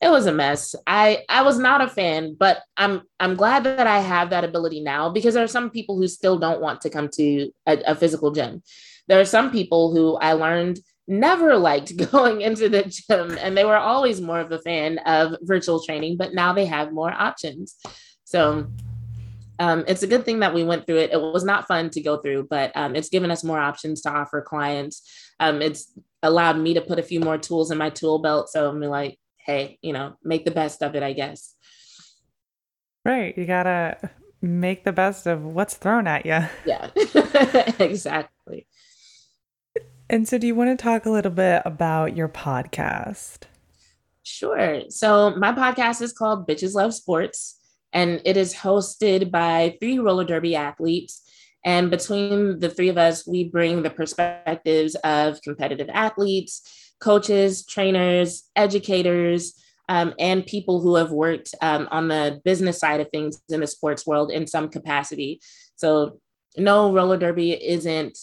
[0.00, 0.74] it was a mess.
[0.86, 4.80] I I was not a fan, but I'm I'm glad that I have that ability
[4.80, 7.94] now because there are some people who still don't want to come to a, a
[7.94, 8.62] physical gym.
[9.08, 13.64] There are some people who I learned never liked going into the gym and they
[13.64, 17.76] were always more of a fan of virtual training, but now they have more options.
[18.24, 18.68] So
[19.58, 21.10] um, it's a good thing that we went through it.
[21.12, 24.10] It was not fun to go through, but um, it's given us more options to
[24.10, 25.02] offer clients.
[25.38, 28.48] Um, it's allowed me to put a few more tools in my tool belt.
[28.48, 31.54] So I'm like, hey, you know, make the best of it, I guess.
[33.04, 33.36] Right.
[33.36, 34.10] You got to
[34.42, 36.40] make the best of what's thrown at you.
[36.66, 36.90] Yeah,
[37.78, 38.66] exactly.
[40.08, 43.44] And so, do you want to talk a little bit about your podcast?
[44.24, 44.82] Sure.
[44.88, 47.58] So, my podcast is called Bitches Love Sports,
[47.92, 51.22] and it is hosted by three roller derby athletes.
[51.64, 58.48] And between the three of us, we bring the perspectives of competitive athletes, coaches, trainers,
[58.56, 59.54] educators,
[59.88, 63.66] um, and people who have worked um, on the business side of things in the
[63.66, 65.40] sports world in some capacity.
[65.74, 66.20] So,
[66.56, 68.16] no, roller derby isn't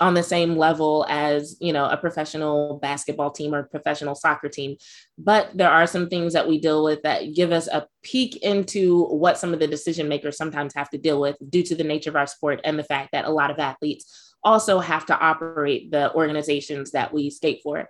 [0.00, 4.76] on the same level as you know a professional basketball team or professional soccer team
[5.16, 9.04] but there are some things that we deal with that give us a peek into
[9.06, 12.10] what some of the decision makers sometimes have to deal with due to the nature
[12.10, 15.90] of our sport and the fact that a lot of athletes also have to operate
[15.90, 17.88] the organizations that we skate for.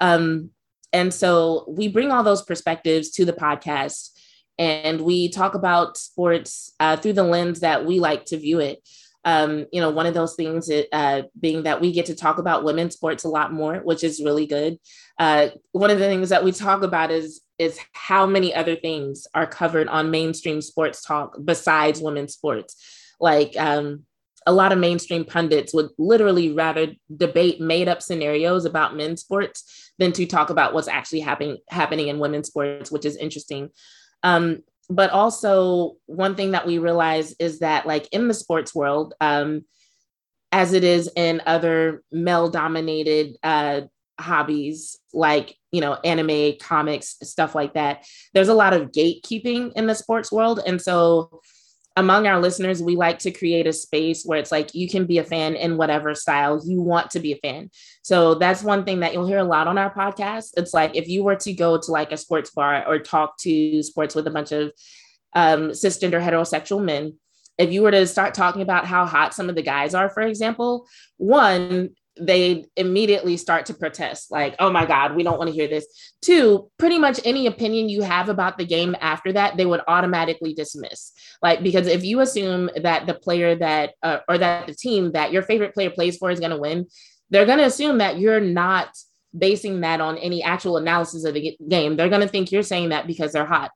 [0.00, 0.50] Um,
[0.92, 4.10] and so we bring all those perspectives to the podcast
[4.58, 8.86] and we talk about sports uh, through the lens that we like to view it.
[9.24, 12.64] Um, you know, one of those things uh, being that we get to talk about
[12.64, 14.78] women's sports a lot more, which is really good.
[15.18, 19.26] Uh, one of the things that we talk about is is how many other things
[19.34, 22.76] are covered on mainstream sports talk besides women's sports.
[23.20, 24.04] Like um,
[24.46, 29.92] a lot of mainstream pundits would literally rather debate made up scenarios about men's sports
[29.98, 33.70] than to talk about what's actually happening happening in women's sports, which is interesting.
[34.22, 39.14] Um, but also, one thing that we realize is that, like in the sports world,
[39.20, 39.64] um,
[40.50, 43.82] as it is in other male dominated uh,
[44.18, 49.86] hobbies like you know anime comics stuff like that there's a lot of gatekeeping in
[49.86, 51.40] the sports world and so
[51.98, 55.18] among our listeners, we like to create a space where it's like you can be
[55.18, 57.70] a fan in whatever style you want to be a fan.
[58.02, 60.50] So that's one thing that you'll hear a lot on our podcast.
[60.56, 63.82] It's like if you were to go to like a sports bar or talk to
[63.82, 64.70] sports with a bunch of
[65.34, 67.14] um, cisgender heterosexual men,
[67.58, 70.22] if you were to start talking about how hot some of the guys are, for
[70.22, 75.54] example, one, they immediately start to protest, like, oh my God, we don't want to
[75.54, 75.86] hear this.
[76.22, 80.54] Two, pretty much any opinion you have about the game after that, they would automatically
[80.54, 81.12] dismiss.
[81.42, 85.32] Like, because if you assume that the player that, uh, or that the team that
[85.32, 86.86] your favorite player plays for is going to win,
[87.30, 88.88] they're going to assume that you're not
[89.36, 91.96] basing that on any actual analysis of the game.
[91.96, 93.70] They're going to think you're saying that because they're hot.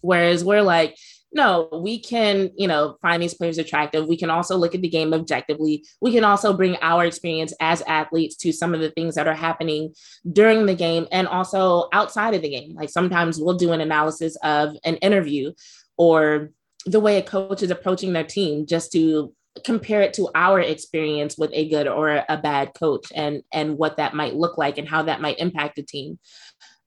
[0.00, 0.96] Whereas we're like,
[1.34, 4.06] no, we can, you know, find these players attractive.
[4.06, 5.84] We can also look at the game objectively.
[6.00, 9.34] We can also bring our experience as athletes to some of the things that are
[9.34, 9.94] happening
[10.30, 12.74] during the game and also outside of the game.
[12.74, 15.52] Like sometimes we'll do an analysis of an interview
[15.96, 16.50] or
[16.84, 19.32] the way a coach is approaching their team just to
[19.64, 23.98] compare it to our experience with a good or a bad coach and and what
[23.98, 26.18] that might look like and how that might impact the team.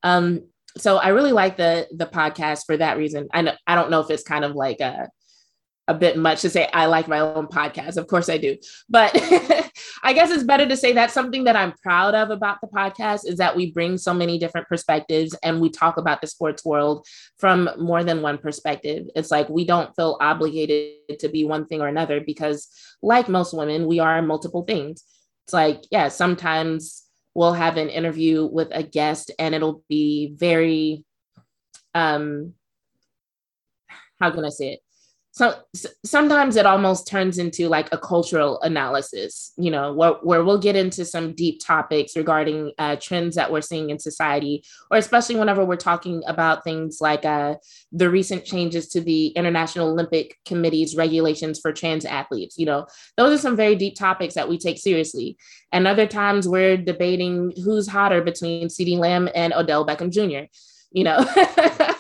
[0.04, 3.28] Um, so I really like the the podcast for that reason.
[3.34, 5.10] I know, I don't know if it's kind of like a
[5.88, 7.98] a bit much to say I like my own podcast.
[7.98, 8.58] Of course I do.
[8.90, 9.12] But
[10.04, 13.28] I guess it's better to say that's something that I'm proud of about the podcast
[13.28, 17.06] is that we bring so many different perspectives and we talk about the sports world
[17.38, 19.06] from more than one perspective.
[19.16, 22.68] It's like we don't feel obligated to be one thing or another because
[23.04, 25.04] like most women, we are multiple things.
[25.46, 27.05] It's like, yeah, sometimes
[27.36, 31.04] we'll have an interview with a guest and it'll be very
[31.94, 32.54] um
[34.20, 34.80] how can i say it
[35.36, 35.54] so
[36.06, 40.76] sometimes it almost turns into like a cultural analysis you know where, where we'll get
[40.76, 45.64] into some deep topics regarding uh, trends that we're seeing in society or especially whenever
[45.64, 47.56] we're talking about things like uh,
[47.92, 52.86] the recent changes to the international olympic committee's regulations for trans athletes you know.
[53.18, 55.38] Those are some very deep topics that we take seriously.
[55.72, 60.48] And other times we're debating who's hotter between CeeDee Lamb and odell beckham jr
[60.92, 61.26] you know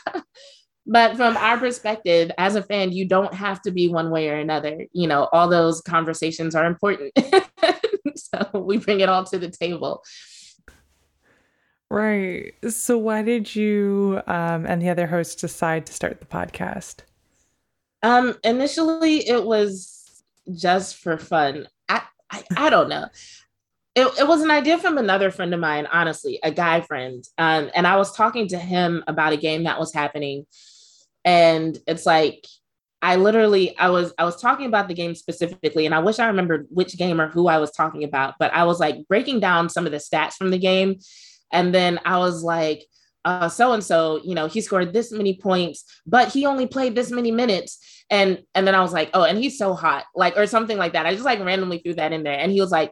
[0.87, 4.35] but from our perspective as a fan you don't have to be one way or
[4.35, 4.85] another.
[4.93, 7.11] You know all those conversations are important.
[8.15, 10.03] So we bring it all to the table.
[11.89, 12.53] Right.
[12.69, 17.01] So why did you um, and the other hosts decide to start the podcast?
[18.03, 21.67] Um initially it was just for fun.
[21.89, 23.07] I i, I don't know.
[23.95, 27.23] It, it was an idea from another friend of mine honestly a guy friend.
[27.37, 30.45] Um, and i was talking to him about a game that was happening
[31.25, 32.45] and it's like
[33.01, 36.27] I literally I was I was talking about the game specifically and I wish I
[36.27, 39.67] remembered which game or who I was talking about but I was like breaking down
[39.67, 40.99] some of the stats from the game
[41.51, 42.85] and then I was like
[43.49, 47.09] so and so, you know, he scored this many points, but he only played this
[47.09, 48.03] many minutes.
[48.11, 50.93] And and then I was like, oh, and he's so hot, like or something like
[50.93, 51.07] that.
[51.07, 52.91] I just like randomly threw that in there, and he was like,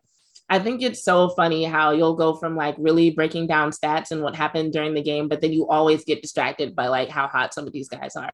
[0.49, 4.21] I think it's so funny how you'll go from like really breaking down stats and
[4.21, 7.53] what happened during the game, but then you always get distracted by like how hot
[7.53, 8.31] some of these guys are.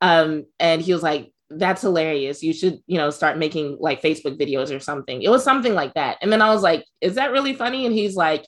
[0.00, 2.42] Um, and he was like, that's hilarious.
[2.42, 5.22] You should, you know, start making like Facebook videos or something.
[5.22, 6.18] It was something like that.
[6.20, 7.86] And then I was like, is that really funny?
[7.86, 8.46] And he's like,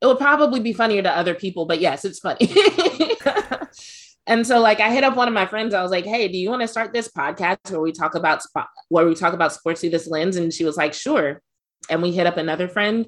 [0.00, 2.50] it would probably be funnier to other people, but yes, it's funny.
[4.26, 5.74] and so like I hit up one of my friends.
[5.74, 8.42] I was like, "Hey, do you want to start this podcast where we talk about
[8.42, 11.42] spot where we talk about sports through this lens?" And she was like, "Sure."
[11.90, 13.06] And we hit up another friend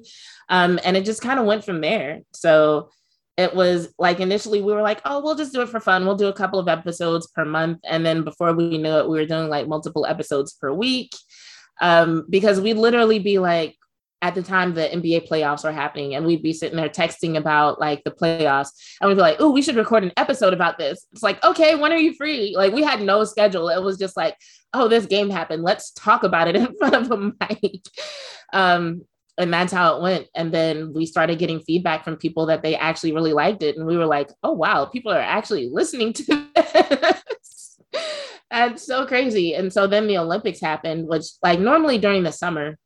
[0.49, 2.89] um, and it just kind of went from there so
[3.35, 6.15] it was like initially we were like oh we'll just do it for fun we'll
[6.15, 9.25] do a couple of episodes per month and then before we knew it we were
[9.25, 11.11] doing like multiple episodes per week
[11.81, 13.75] um, because we'd literally be like
[14.23, 17.81] at the time the NBA playoffs were happening and we'd be sitting there texting about
[17.81, 18.69] like the playoffs
[19.01, 21.05] and we'd be like, oh, we should record an episode about this.
[21.11, 22.53] It's like, okay, when are you free?
[22.55, 23.67] Like we had no schedule.
[23.67, 24.37] It was just like,
[24.73, 25.63] oh, this game happened.
[25.63, 27.81] Let's talk about it in front of a mic.
[28.51, 29.03] Um,
[29.37, 30.27] and that's how it went.
[30.35, 33.77] And then we started getting feedback from people that they actually really liked it.
[33.77, 37.79] And we were like, oh, wow, people are actually listening to this.
[38.51, 39.55] that's so crazy.
[39.55, 42.77] And so then the Olympics happened, which, like, normally during the summer,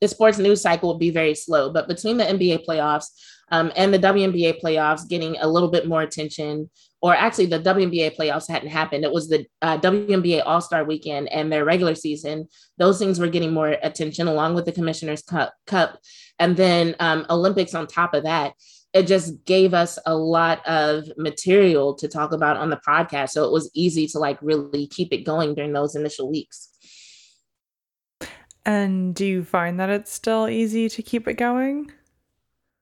[0.00, 1.72] the sports news cycle would be very slow.
[1.72, 3.06] But between the NBA playoffs
[3.52, 8.16] um, and the WNBA playoffs getting a little bit more attention, or actually the WNBA
[8.16, 9.04] playoffs hadn't happened.
[9.04, 12.48] It was the uh, WNBA All Star Weekend and their regular season.
[12.76, 15.98] Those things were getting more attention, along with the Commissioner's Cup, Cup.
[16.38, 18.54] and then um, Olympics on top of that.
[18.94, 23.44] It just gave us a lot of material to talk about on the podcast, so
[23.44, 26.70] it was easy to like really keep it going during those initial weeks.
[28.64, 31.92] And do you find that it's still easy to keep it going?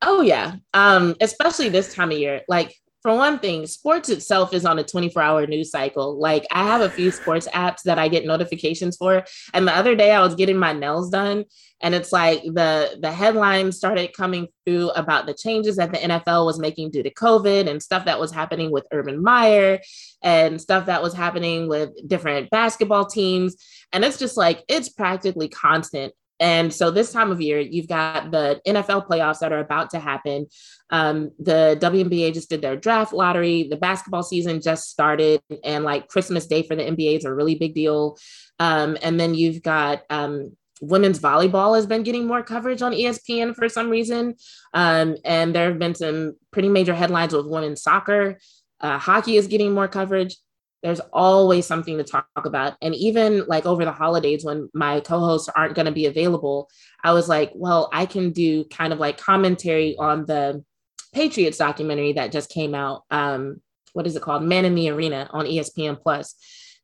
[0.03, 0.57] Oh yeah.
[0.75, 2.43] Um, especially this time of year.
[2.49, 2.75] Like
[3.07, 6.19] for one thing, sports itself is on a 24 hour news cycle.
[6.19, 9.25] Like I have a few sports apps that I get notifications for.
[9.55, 11.45] And the other day I was getting my nails done
[11.81, 16.47] and it's like the the headlines started coming through about the changes that the NFL
[16.47, 19.79] was making due to COVID and stuff that was happening with Urban Meyer
[20.23, 23.55] and stuff that was happening with different basketball teams.
[23.93, 28.31] And it's just like it's practically constant and so this time of year, you've got
[28.31, 30.47] the NFL playoffs that are about to happen.
[30.91, 33.69] Um, the WNBA just did their draft lottery.
[33.69, 37.55] The basketball season just started, and like Christmas Day for the NBA is a really
[37.55, 38.19] big deal.
[38.59, 43.55] Um, and then you've got um, women's volleyball has been getting more coverage on ESPN
[43.55, 44.35] for some reason.
[44.75, 48.39] Um, and there have been some pretty major headlines with women's soccer.
[48.81, 50.37] Uh, hockey is getting more coverage
[50.83, 52.75] there's always something to talk about.
[52.83, 56.69] And even like over the holidays when my co-hosts aren't going to be available,
[57.03, 60.65] I was like, well, I can do kind of like commentary on the
[61.13, 63.05] Patriots documentary that just came out.
[63.11, 63.61] Um,
[63.95, 64.43] what is it called?
[64.43, 66.35] Man in the Arena on ESPN Plus.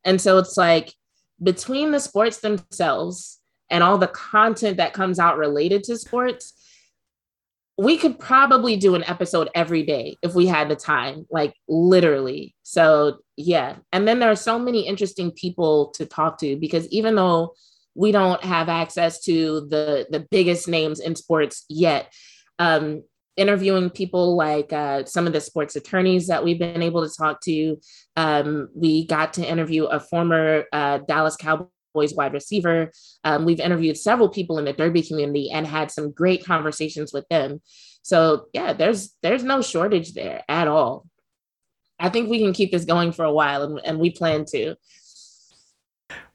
[0.03, 0.93] And so it's like
[1.41, 3.39] between the sports themselves
[3.69, 6.53] and all the content that comes out related to sports,
[7.83, 12.55] we could probably do an episode every day if we had the time, like literally.
[12.63, 13.75] So, yeah.
[13.91, 17.53] And then there are so many interesting people to talk to because even though
[17.93, 22.11] we don't have access to the the biggest names in sports yet,
[22.57, 23.03] um,
[23.35, 27.41] interviewing people like uh, some of the sports attorneys that we've been able to talk
[27.41, 27.77] to.
[28.15, 32.91] Um, we got to interview a former uh, Dallas Cowboy Boys wide receiver.
[33.23, 37.27] Um, we've interviewed several people in the Derby community and had some great conversations with
[37.29, 37.61] them.
[38.01, 41.07] So yeah, there's there's no shortage there at all.
[41.99, 44.75] I think we can keep this going for a while, and, and we plan to.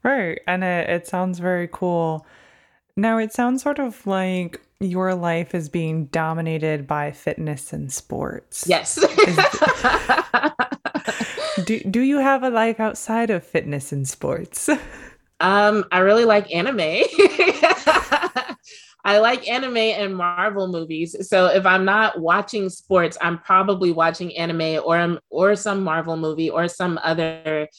[0.03, 2.25] Right, and it, it sounds very cool.
[2.95, 8.65] Now it sounds sort of like your life is being dominated by fitness and sports.
[8.67, 8.95] Yes.
[11.65, 14.69] do, do you have a life outside of fitness and sports?
[15.39, 16.79] Um, I really like anime.
[19.05, 21.15] I like anime and Marvel movies.
[21.27, 26.49] So if I'm not watching sports, I'm probably watching anime or or some Marvel movie
[26.49, 27.69] or some other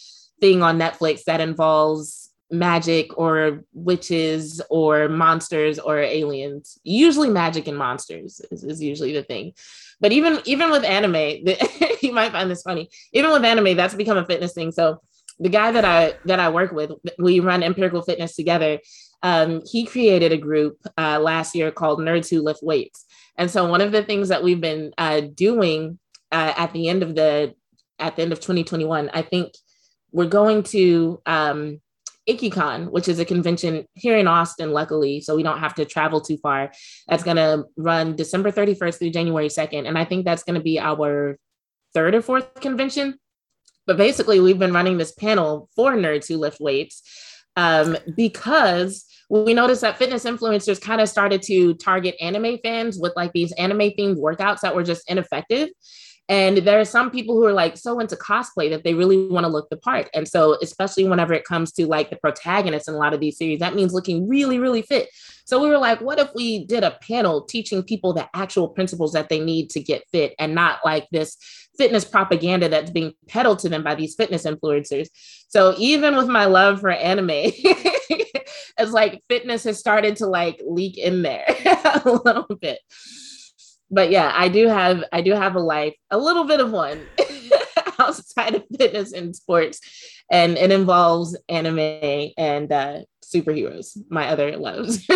[0.41, 6.79] thing on Netflix that involves magic or witches or monsters or aliens.
[6.83, 9.53] Usually magic and monsters is, is usually the thing.
[10.01, 12.89] But even even with anime, the, you might find this funny.
[13.13, 14.73] Even with anime, that's become a fitness thing.
[14.73, 15.01] So
[15.41, 18.79] the guy that I that I work with, we run empirical fitness together.
[19.23, 23.69] Um, he created a group uh, last year called Nerds Who Lift Weights, and so
[23.69, 25.99] one of the things that we've been uh, doing
[26.31, 27.55] uh, at the end of the
[27.99, 29.53] at the end of 2021, I think
[30.13, 31.81] we're going to um,
[32.29, 36.21] Ikkicon, which is a convention here in Austin, luckily, so we don't have to travel
[36.21, 36.73] too far.
[37.09, 40.63] That's going to run December 31st through January 2nd, and I think that's going to
[40.63, 41.39] be our
[41.93, 43.19] third or fourth convention
[43.91, 47.03] but basically, we've been running this panel for nerds who lift weights
[47.57, 53.13] um, because we noticed that fitness influencers kind of started to target anime fans with
[53.17, 55.71] like these anime themed workouts that were just ineffective.
[56.31, 59.43] And there are some people who are like so into cosplay that they really want
[59.43, 60.09] to look the part.
[60.15, 63.37] And so, especially whenever it comes to like the protagonists in a lot of these
[63.37, 65.09] series, that means looking really, really fit.
[65.45, 69.13] So, we were like, what if we did a panel teaching people the actual principles
[69.15, 71.37] that they need to get fit and not like this
[71.77, 75.09] fitness propaganda that's being peddled to them by these fitness influencers.
[75.49, 80.97] So, even with my love for anime, it's like fitness has started to like leak
[80.97, 81.45] in there
[82.05, 82.79] a little bit
[83.91, 87.01] but yeah, I do have I do have a life, a little bit of one
[87.99, 89.81] outside of fitness and sports,
[90.31, 95.07] and it involves anime and uh, superheroes, my other loves.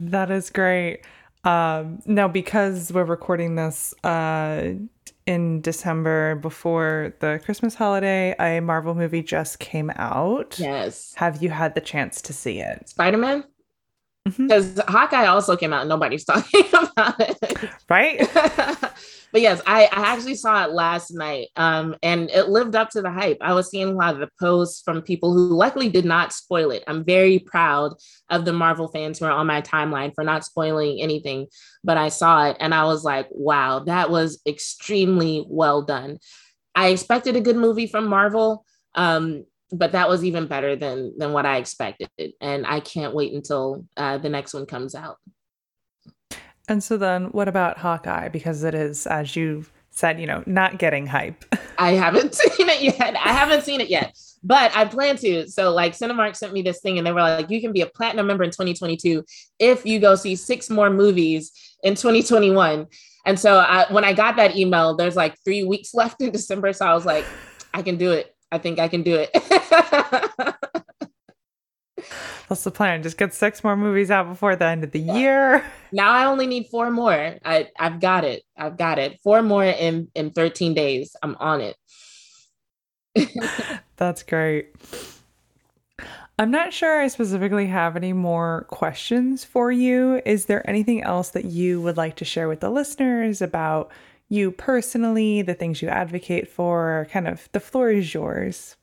[0.00, 1.00] that is great.
[1.44, 4.72] Um, now, because we're recording this uh,
[5.26, 10.58] in December before the Christmas holiday, a Marvel movie just came out.
[10.58, 11.14] Yes.
[11.16, 12.88] Have you had the chance to see it?
[12.88, 13.44] Spider Man?
[14.36, 14.92] Because mm-hmm.
[14.92, 17.70] Hawkeye also came out and nobody's talking about it.
[17.88, 18.18] Right.
[19.32, 23.02] but yes, I, I actually saw it last night um, and it lived up to
[23.02, 23.38] the hype.
[23.40, 26.70] I was seeing a lot of the posts from people who luckily did not spoil
[26.70, 26.84] it.
[26.86, 27.94] I'm very proud
[28.30, 31.46] of the Marvel fans who are on my timeline for not spoiling anything,
[31.84, 36.18] but I saw it and I was like, wow, that was extremely well done.
[36.74, 38.64] I expected a good movie from Marvel.
[38.94, 42.10] Um, but that was even better than than what I expected,
[42.40, 45.18] and I can't wait until uh, the next one comes out.
[46.68, 48.28] And so then, what about Hawkeye?
[48.28, 51.44] Because it is, as you said, you know, not getting hype.
[51.78, 53.16] I haven't seen it yet.
[53.16, 55.48] I haven't seen it yet, but I plan to.
[55.48, 57.86] So, like, Cinemark sent me this thing, and they were like, "You can be a
[57.86, 59.24] platinum member in 2022
[59.58, 61.52] if you go see six more movies
[61.82, 62.86] in 2021."
[63.28, 66.72] And so I, when I got that email, there's like three weeks left in December.
[66.72, 67.26] So I was like,
[67.74, 68.34] I can do it.
[68.50, 69.30] I think I can do it.
[72.48, 73.02] That's the plan.
[73.02, 75.64] Just get six more movies out before the end of the year.
[75.90, 77.38] Now I only need four more.
[77.46, 78.42] I I've got it.
[78.58, 79.18] I've got it.
[79.22, 81.16] Four more in in 13 days.
[81.22, 81.76] I'm on it.
[83.96, 84.74] That's great.
[86.38, 90.20] I'm not sure I specifically have any more questions for you.
[90.26, 93.90] Is there anything else that you would like to share with the listeners about
[94.28, 97.06] you personally, the things you advocate for?
[97.10, 98.76] Kind of the floor is yours.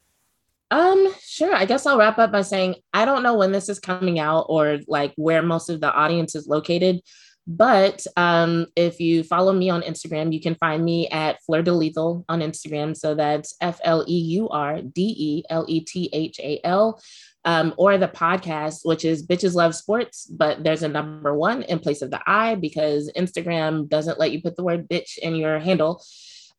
[0.71, 1.55] Um, sure.
[1.55, 4.47] I guess I'll wrap up by saying I don't know when this is coming out
[4.49, 7.01] or like where most of the audience is located.
[7.47, 11.71] But um, if you follow me on Instagram, you can find me at Fleur de
[11.71, 12.97] Lethal on Instagram.
[12.97, 16.99] So that's F L E U R D E L E T H A L.
[17.45, 21.77] Um, or the podcast, which is Bitches Love Sports, but there's a number one in
[21.77, 25.59] place of the I because Instagram doesn't let you put the word bitch in your
[25.59, 26.03] handle.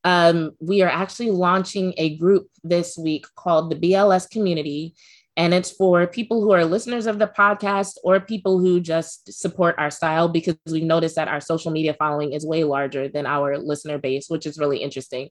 [0.04, 4.94] Um, we are actually launching a group this week called the BLS Community.
[5.36, 9.74] And it's for people who are listeners of the podcast or people who just support
[9.78, 13.58] our style because we've noticed that our social media following is way larger than our
[13.58, 15.28] listener base, which is really interesting.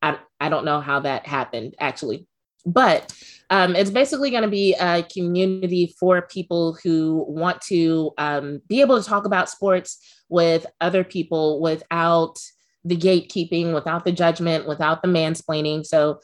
[0.00, 2.26] I, I don't know how that happened actually,
[2.66, 3.12] but
[3.50, 8.80] um, it's basically going to be a community for people who want to um, be
[8.80, 12.38] able to talk about sports with other people without
[12.84, 15.84] the gatekeeping, without the judgment, without the mansplaining.
[15.84, 16.20] So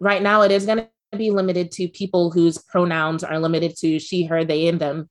[0.00, 3.98] right now it is going to be limited to people whose pronouns are limited to
[3.98, 5.08] she, her, they, and them.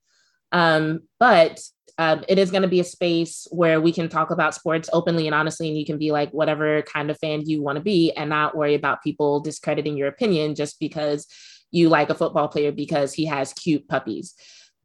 [0.51, 1.61] Um, but
[1.97, 5.27] um, it is going to be a space where we can talk about sports openly
[5.27, 8.11] and honestly, and you can be like whatever kind of fan you want to be
[8.13, 11.27] and not worry about people discrediting your opinion just because
[11.69, 14.33] you like a football player because he has cute puppies.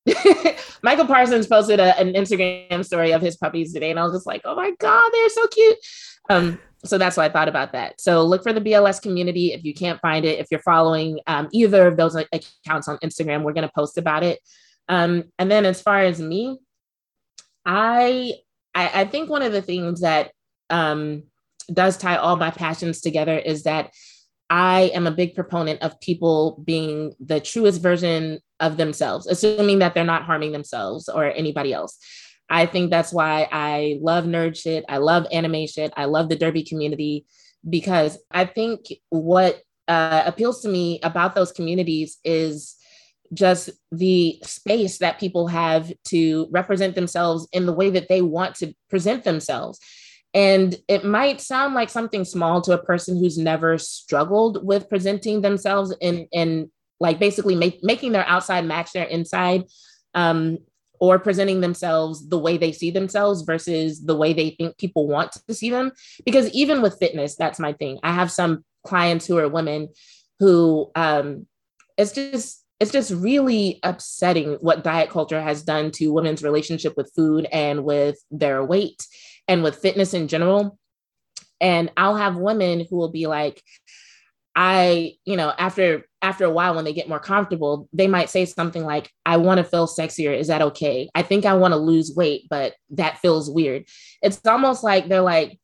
[0.83, 4.27] Micah Parsons posted a, an Instagram story of his puppies today, and I was just
[4.27, 5.79] like, oh my God, they're so cute.
[6.31, 8.01] Um, so that's why I thought about that.
[8.01, 9.53] So look for the BLS community.
[9.53, 13.43] If you can't find it, if you're following um, either of those accounts on Instagram,
[13.43, 14.39] we're going to post about it.
[14.89, 16.59] Um, and then as far as me,
[17.69, 18.33] I,
[18.75, 20.33] I, I think one of the things that
[20.71, 21.25] um,
[21.73, 23.93] does tie all my passions together is that
[24.51, 29.93] I am a big proponent of people being the truest version of themselves, assuming that
[29.93, 31.99] they're not harming themselves or anybody else.
[32.49, 34.87] I think that's why I love nerd shit.
[34.89, 35.93] I love anime shit.
[35.99, 37.27] I love the derby community
[37.69, 42.78] because I think what uh, appeals to me about those communities is
[43.33, 48.55] just the space that people have to represent themselves in the way that they want
[48.57, 49.79] to present themselves.
[50.35, 55.41] And it might sound like something small to a person who's never struggled with presenting
[55.41, 56.71] themselves in, in
[57.01, 59.65] like basically make, making their outside match their inside
[60.15, 60.59] um,
[61.01, 65.33] or presenting themselves the way they see themselves versus the way they think people want
[65.33, 65.93] to see them.
[66.25, 67.99] Because even with fitness, that's my thing.
[68.03, 69.89] I have some clients who are women
[70.41, 71.47] who um,
[71.97, 77.13] it's just it's just really upsetting what diet culture has done to women's relationship with
[77.15, 79.05] food and with their weight
[79.49, 80.79] and with fitness in general.
[81.61, 83.63] And I'll have women who will be like,
[84.55, 88.45] I, you know, after after a while when they get more comfortable, they might say
[88.45, 90.37] something like, I want to feel sexier.
[90.37, 91.09] Is that okay?
[91.15, 93.85] I think I want to lose weight, but that feels weird.
[94.21, 95.61] It's almost like they're like,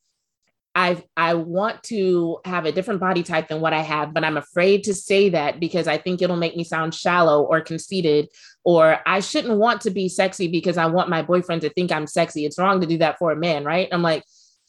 [0.74, 4.36] I I want to have a different body type than what I have, but I'm
[4.36, 8.28] afraid to say that because I think it'll make me sound shallow or conceited
[8.64, 12.06] or I shouldn't want to be sexy because I want my boyfriend to think I'm
[12.06, 12.44] sexy.
[12.44, 13.88] It's wrong to do that for a man, right?
[13.92, 14.24] I'm like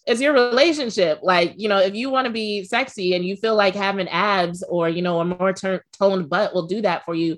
[0.05, 1.19] it's your relationship.
[1.23, 4.63] Like, you know, if you want to be sexy and you feel like having abs
[4.63, 7.37] or, you know, a more toned butt will do that for you,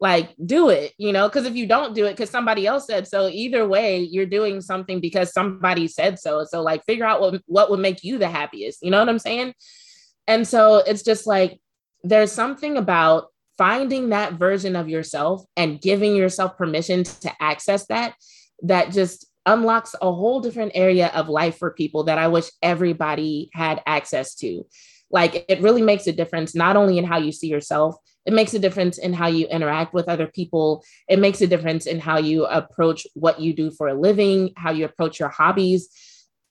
[0.00, 3.06] like do it you know because if you don't do it because somebody else said
[3.06, 6.44] so either way you're doing something because somebody said so.
[6.44, 9.18] So like figure out what what would make you the happiest you know what i'm
[9.18, 9.54] saying?
[10.26, 11.58] And so it's just like
[12.04, 18.14] there's something about finding that version of yourself and giving yourself permission to access that
[18.62, 23.50] that just unlocks a whole different area of life for people that i wish everybody
[23.54, 24.64] had access to
[25.10, 27.96] like it really makes a difference not only in how you see yourself
[28.28, 30.84] it makes a difference in how you interact with other people.
[31.08, 34.70] It makes a difference in how you approach what you do for a living how
[34.70, 35.88] you approach your hobbies.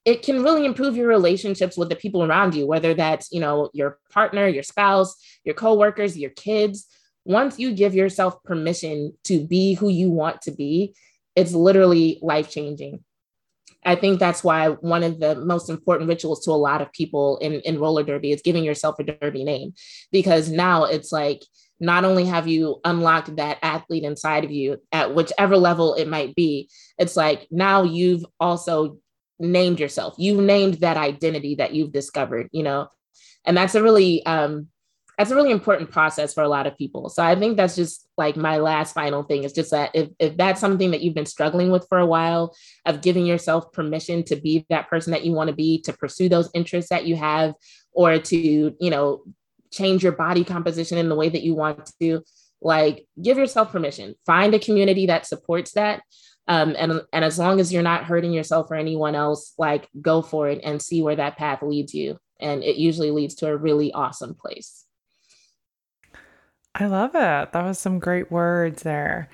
[0.04, 3.70] It can really improve your relationships with the people around you whether that's you know
[3.74, 6.88] your partner your spouse your coworkers your kids.
[7.26, 10.96] Once you give yourself permission to be who you want to be
[11.36, 13.04] it's literally life changing
[13.88, 17.38] I think that's why one of the most important rituals to a lot of people
[17.38, 19.74] in, in roller derby is giving yourself a derby name
[20.12, 21.42] because now it's like
[21.80, 26.36] not only have you unlocked that athlete inside of you at whichever level it might
[26.36, 28.98] be, it's like now you've also
[29.40, 30.16] named yourself.
[30.18, 32.90] You've named that identity that you've discovered, you know,
[33.46, 34.68] and that's a really um,
[35.18, 37.10] that's a really important process for a lot of people.
[37.10, 40.38] So I think that's just like my last final thing is just that if, if
[40.38, 42.56] that's something that you've been struggling with for a while,
[42.86, 46.30] of giving yourself permission to be that person that you want to be, to pursue
[46.30, 47.56] those interests that you have,
[47.94, 49.24] or to, you know,
[49.72, 52.22] change your body composition in the way that you want to,
[52.62, 54.14] like give yourself permission.
[54.26, 56.04] Find a community that supports that.
[56.48, 60.22] Um, and, and as long as you're not hurting yourself or anyone else, like go
[60.22, 62.18] for it and see where that path leads you.
[62.40, 64.87] And it usually leads to a really awesome place.
[66.80, 67.52] I love it.
[67.52, 69.30] That was some great words there.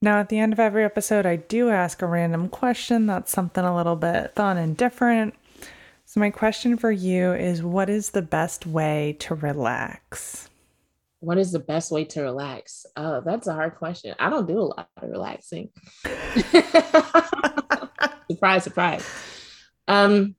[0.00, 3.64] Now, at the end of every episode, I do ask a random question that's something
[3.64, 5.34] a little bit fun and different.
[6.04, 10.48] So, my question for you is What is the best way to relax?
[11.18, 12.86] What is the best way to relax?
[12.96, 14.14] Oh, that's a hard question.
[14.20, 15.70] I don't do a lot of relaxing.
[18.30, 19.04] surprise, surprise.
[19.88, 20.36] Um,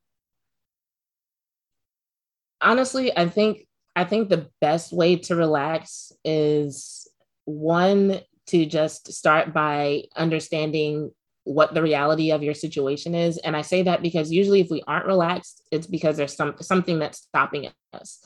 [2.61, 7.07] honestly, I think I think the best way to relax is
[7.45, 11.11] one to just start by understanding
[11.43, 13.37] what the reality of your situation is.
[13.39, 16.99] And i say that because usually if we aren't relaxed it's because there's some something
[16.99, 18.19] that's stopping us.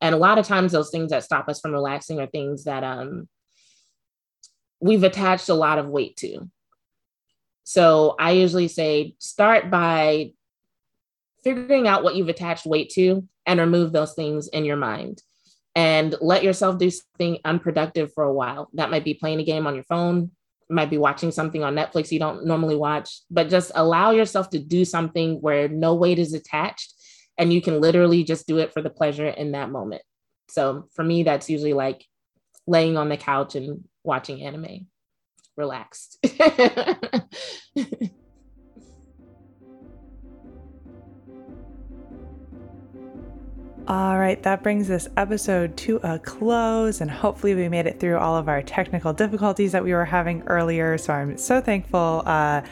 [0.00, 2.84] And a lot of times those things that stop us from relaxing are things that
[2.84, 3.28] um
[4.80, 6.48] we've attached a lot of weight to.
[7.64, 10.32] So i usually say start by
[11.42, 15.22] figuring out what you've attached weight to and remove those things in your mind
[15.74, 18.68] and let yourself do something unproductive for a while.
[18.74, 20.30] That might be playing a game on your phone,
[20.68, 24.58] might be watching something on Netflix you don't normally watch, but just allow yourself to
[24.58, 26.94] do something where no weight is attached
[27.38, 30.02] and you can literally just do it for the pleasure in that moment.
[30.48, 32.04] So for me, that's usually like
[32.66, 34.86] laying on the couch and watching anime,
[35.56, 36.18] relaxed.
[43.90, 48.18] All right, that brings this episode to a close, and hopefully, we made it through
[48.18, 50.96] all of our technical difficulties that we were having earlier.
[50.96, 52.62] So, I'm so thankful uh,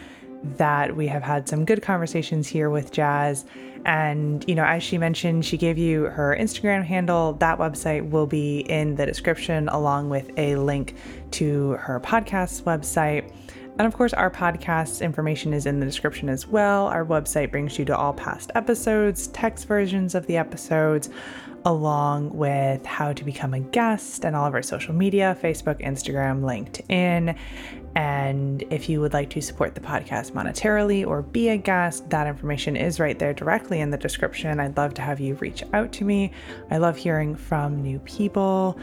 [0.58, 3.46] that we have had some good conversations here with Jazz.
[3.84, 7.32] And, you know, as she mentioned, she gave you her Instagram handle.
[7.32, 10.94] That website will be in the description, along with a link
[11.32, 13.28] to her podcast website.
[13.78, 16.88] And of course, our podcast information is in the description as well.
[16.88, 21.10] Our website brings you to all past episodes, text versions of the episodes,
[21.64, 26.40] along with how to become a guest and all of our social media Facebook, Instagram,
[26.40, 27.36] LinkedIn.
[27.94, 32.26] And if you would like to support the podcast monetarily or be a guest, that
[32.26, 34.58] information is right there directly in the description.
[34.58, 36.32] I'd love to have you reach out to me.
[36.70, 38.78] I love hearing from new people.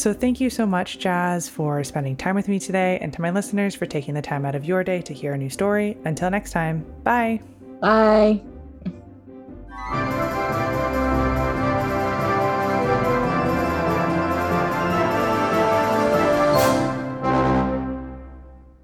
[0.00, 3.28] So, thank you so much, Jazz, for spending time with me today, and to my
[3.28, 5.98] listeners for taking the time out of your day to hear a new story.
[6.06, 7.38] Until next time, bye.
[7.82, 8.40] Bye.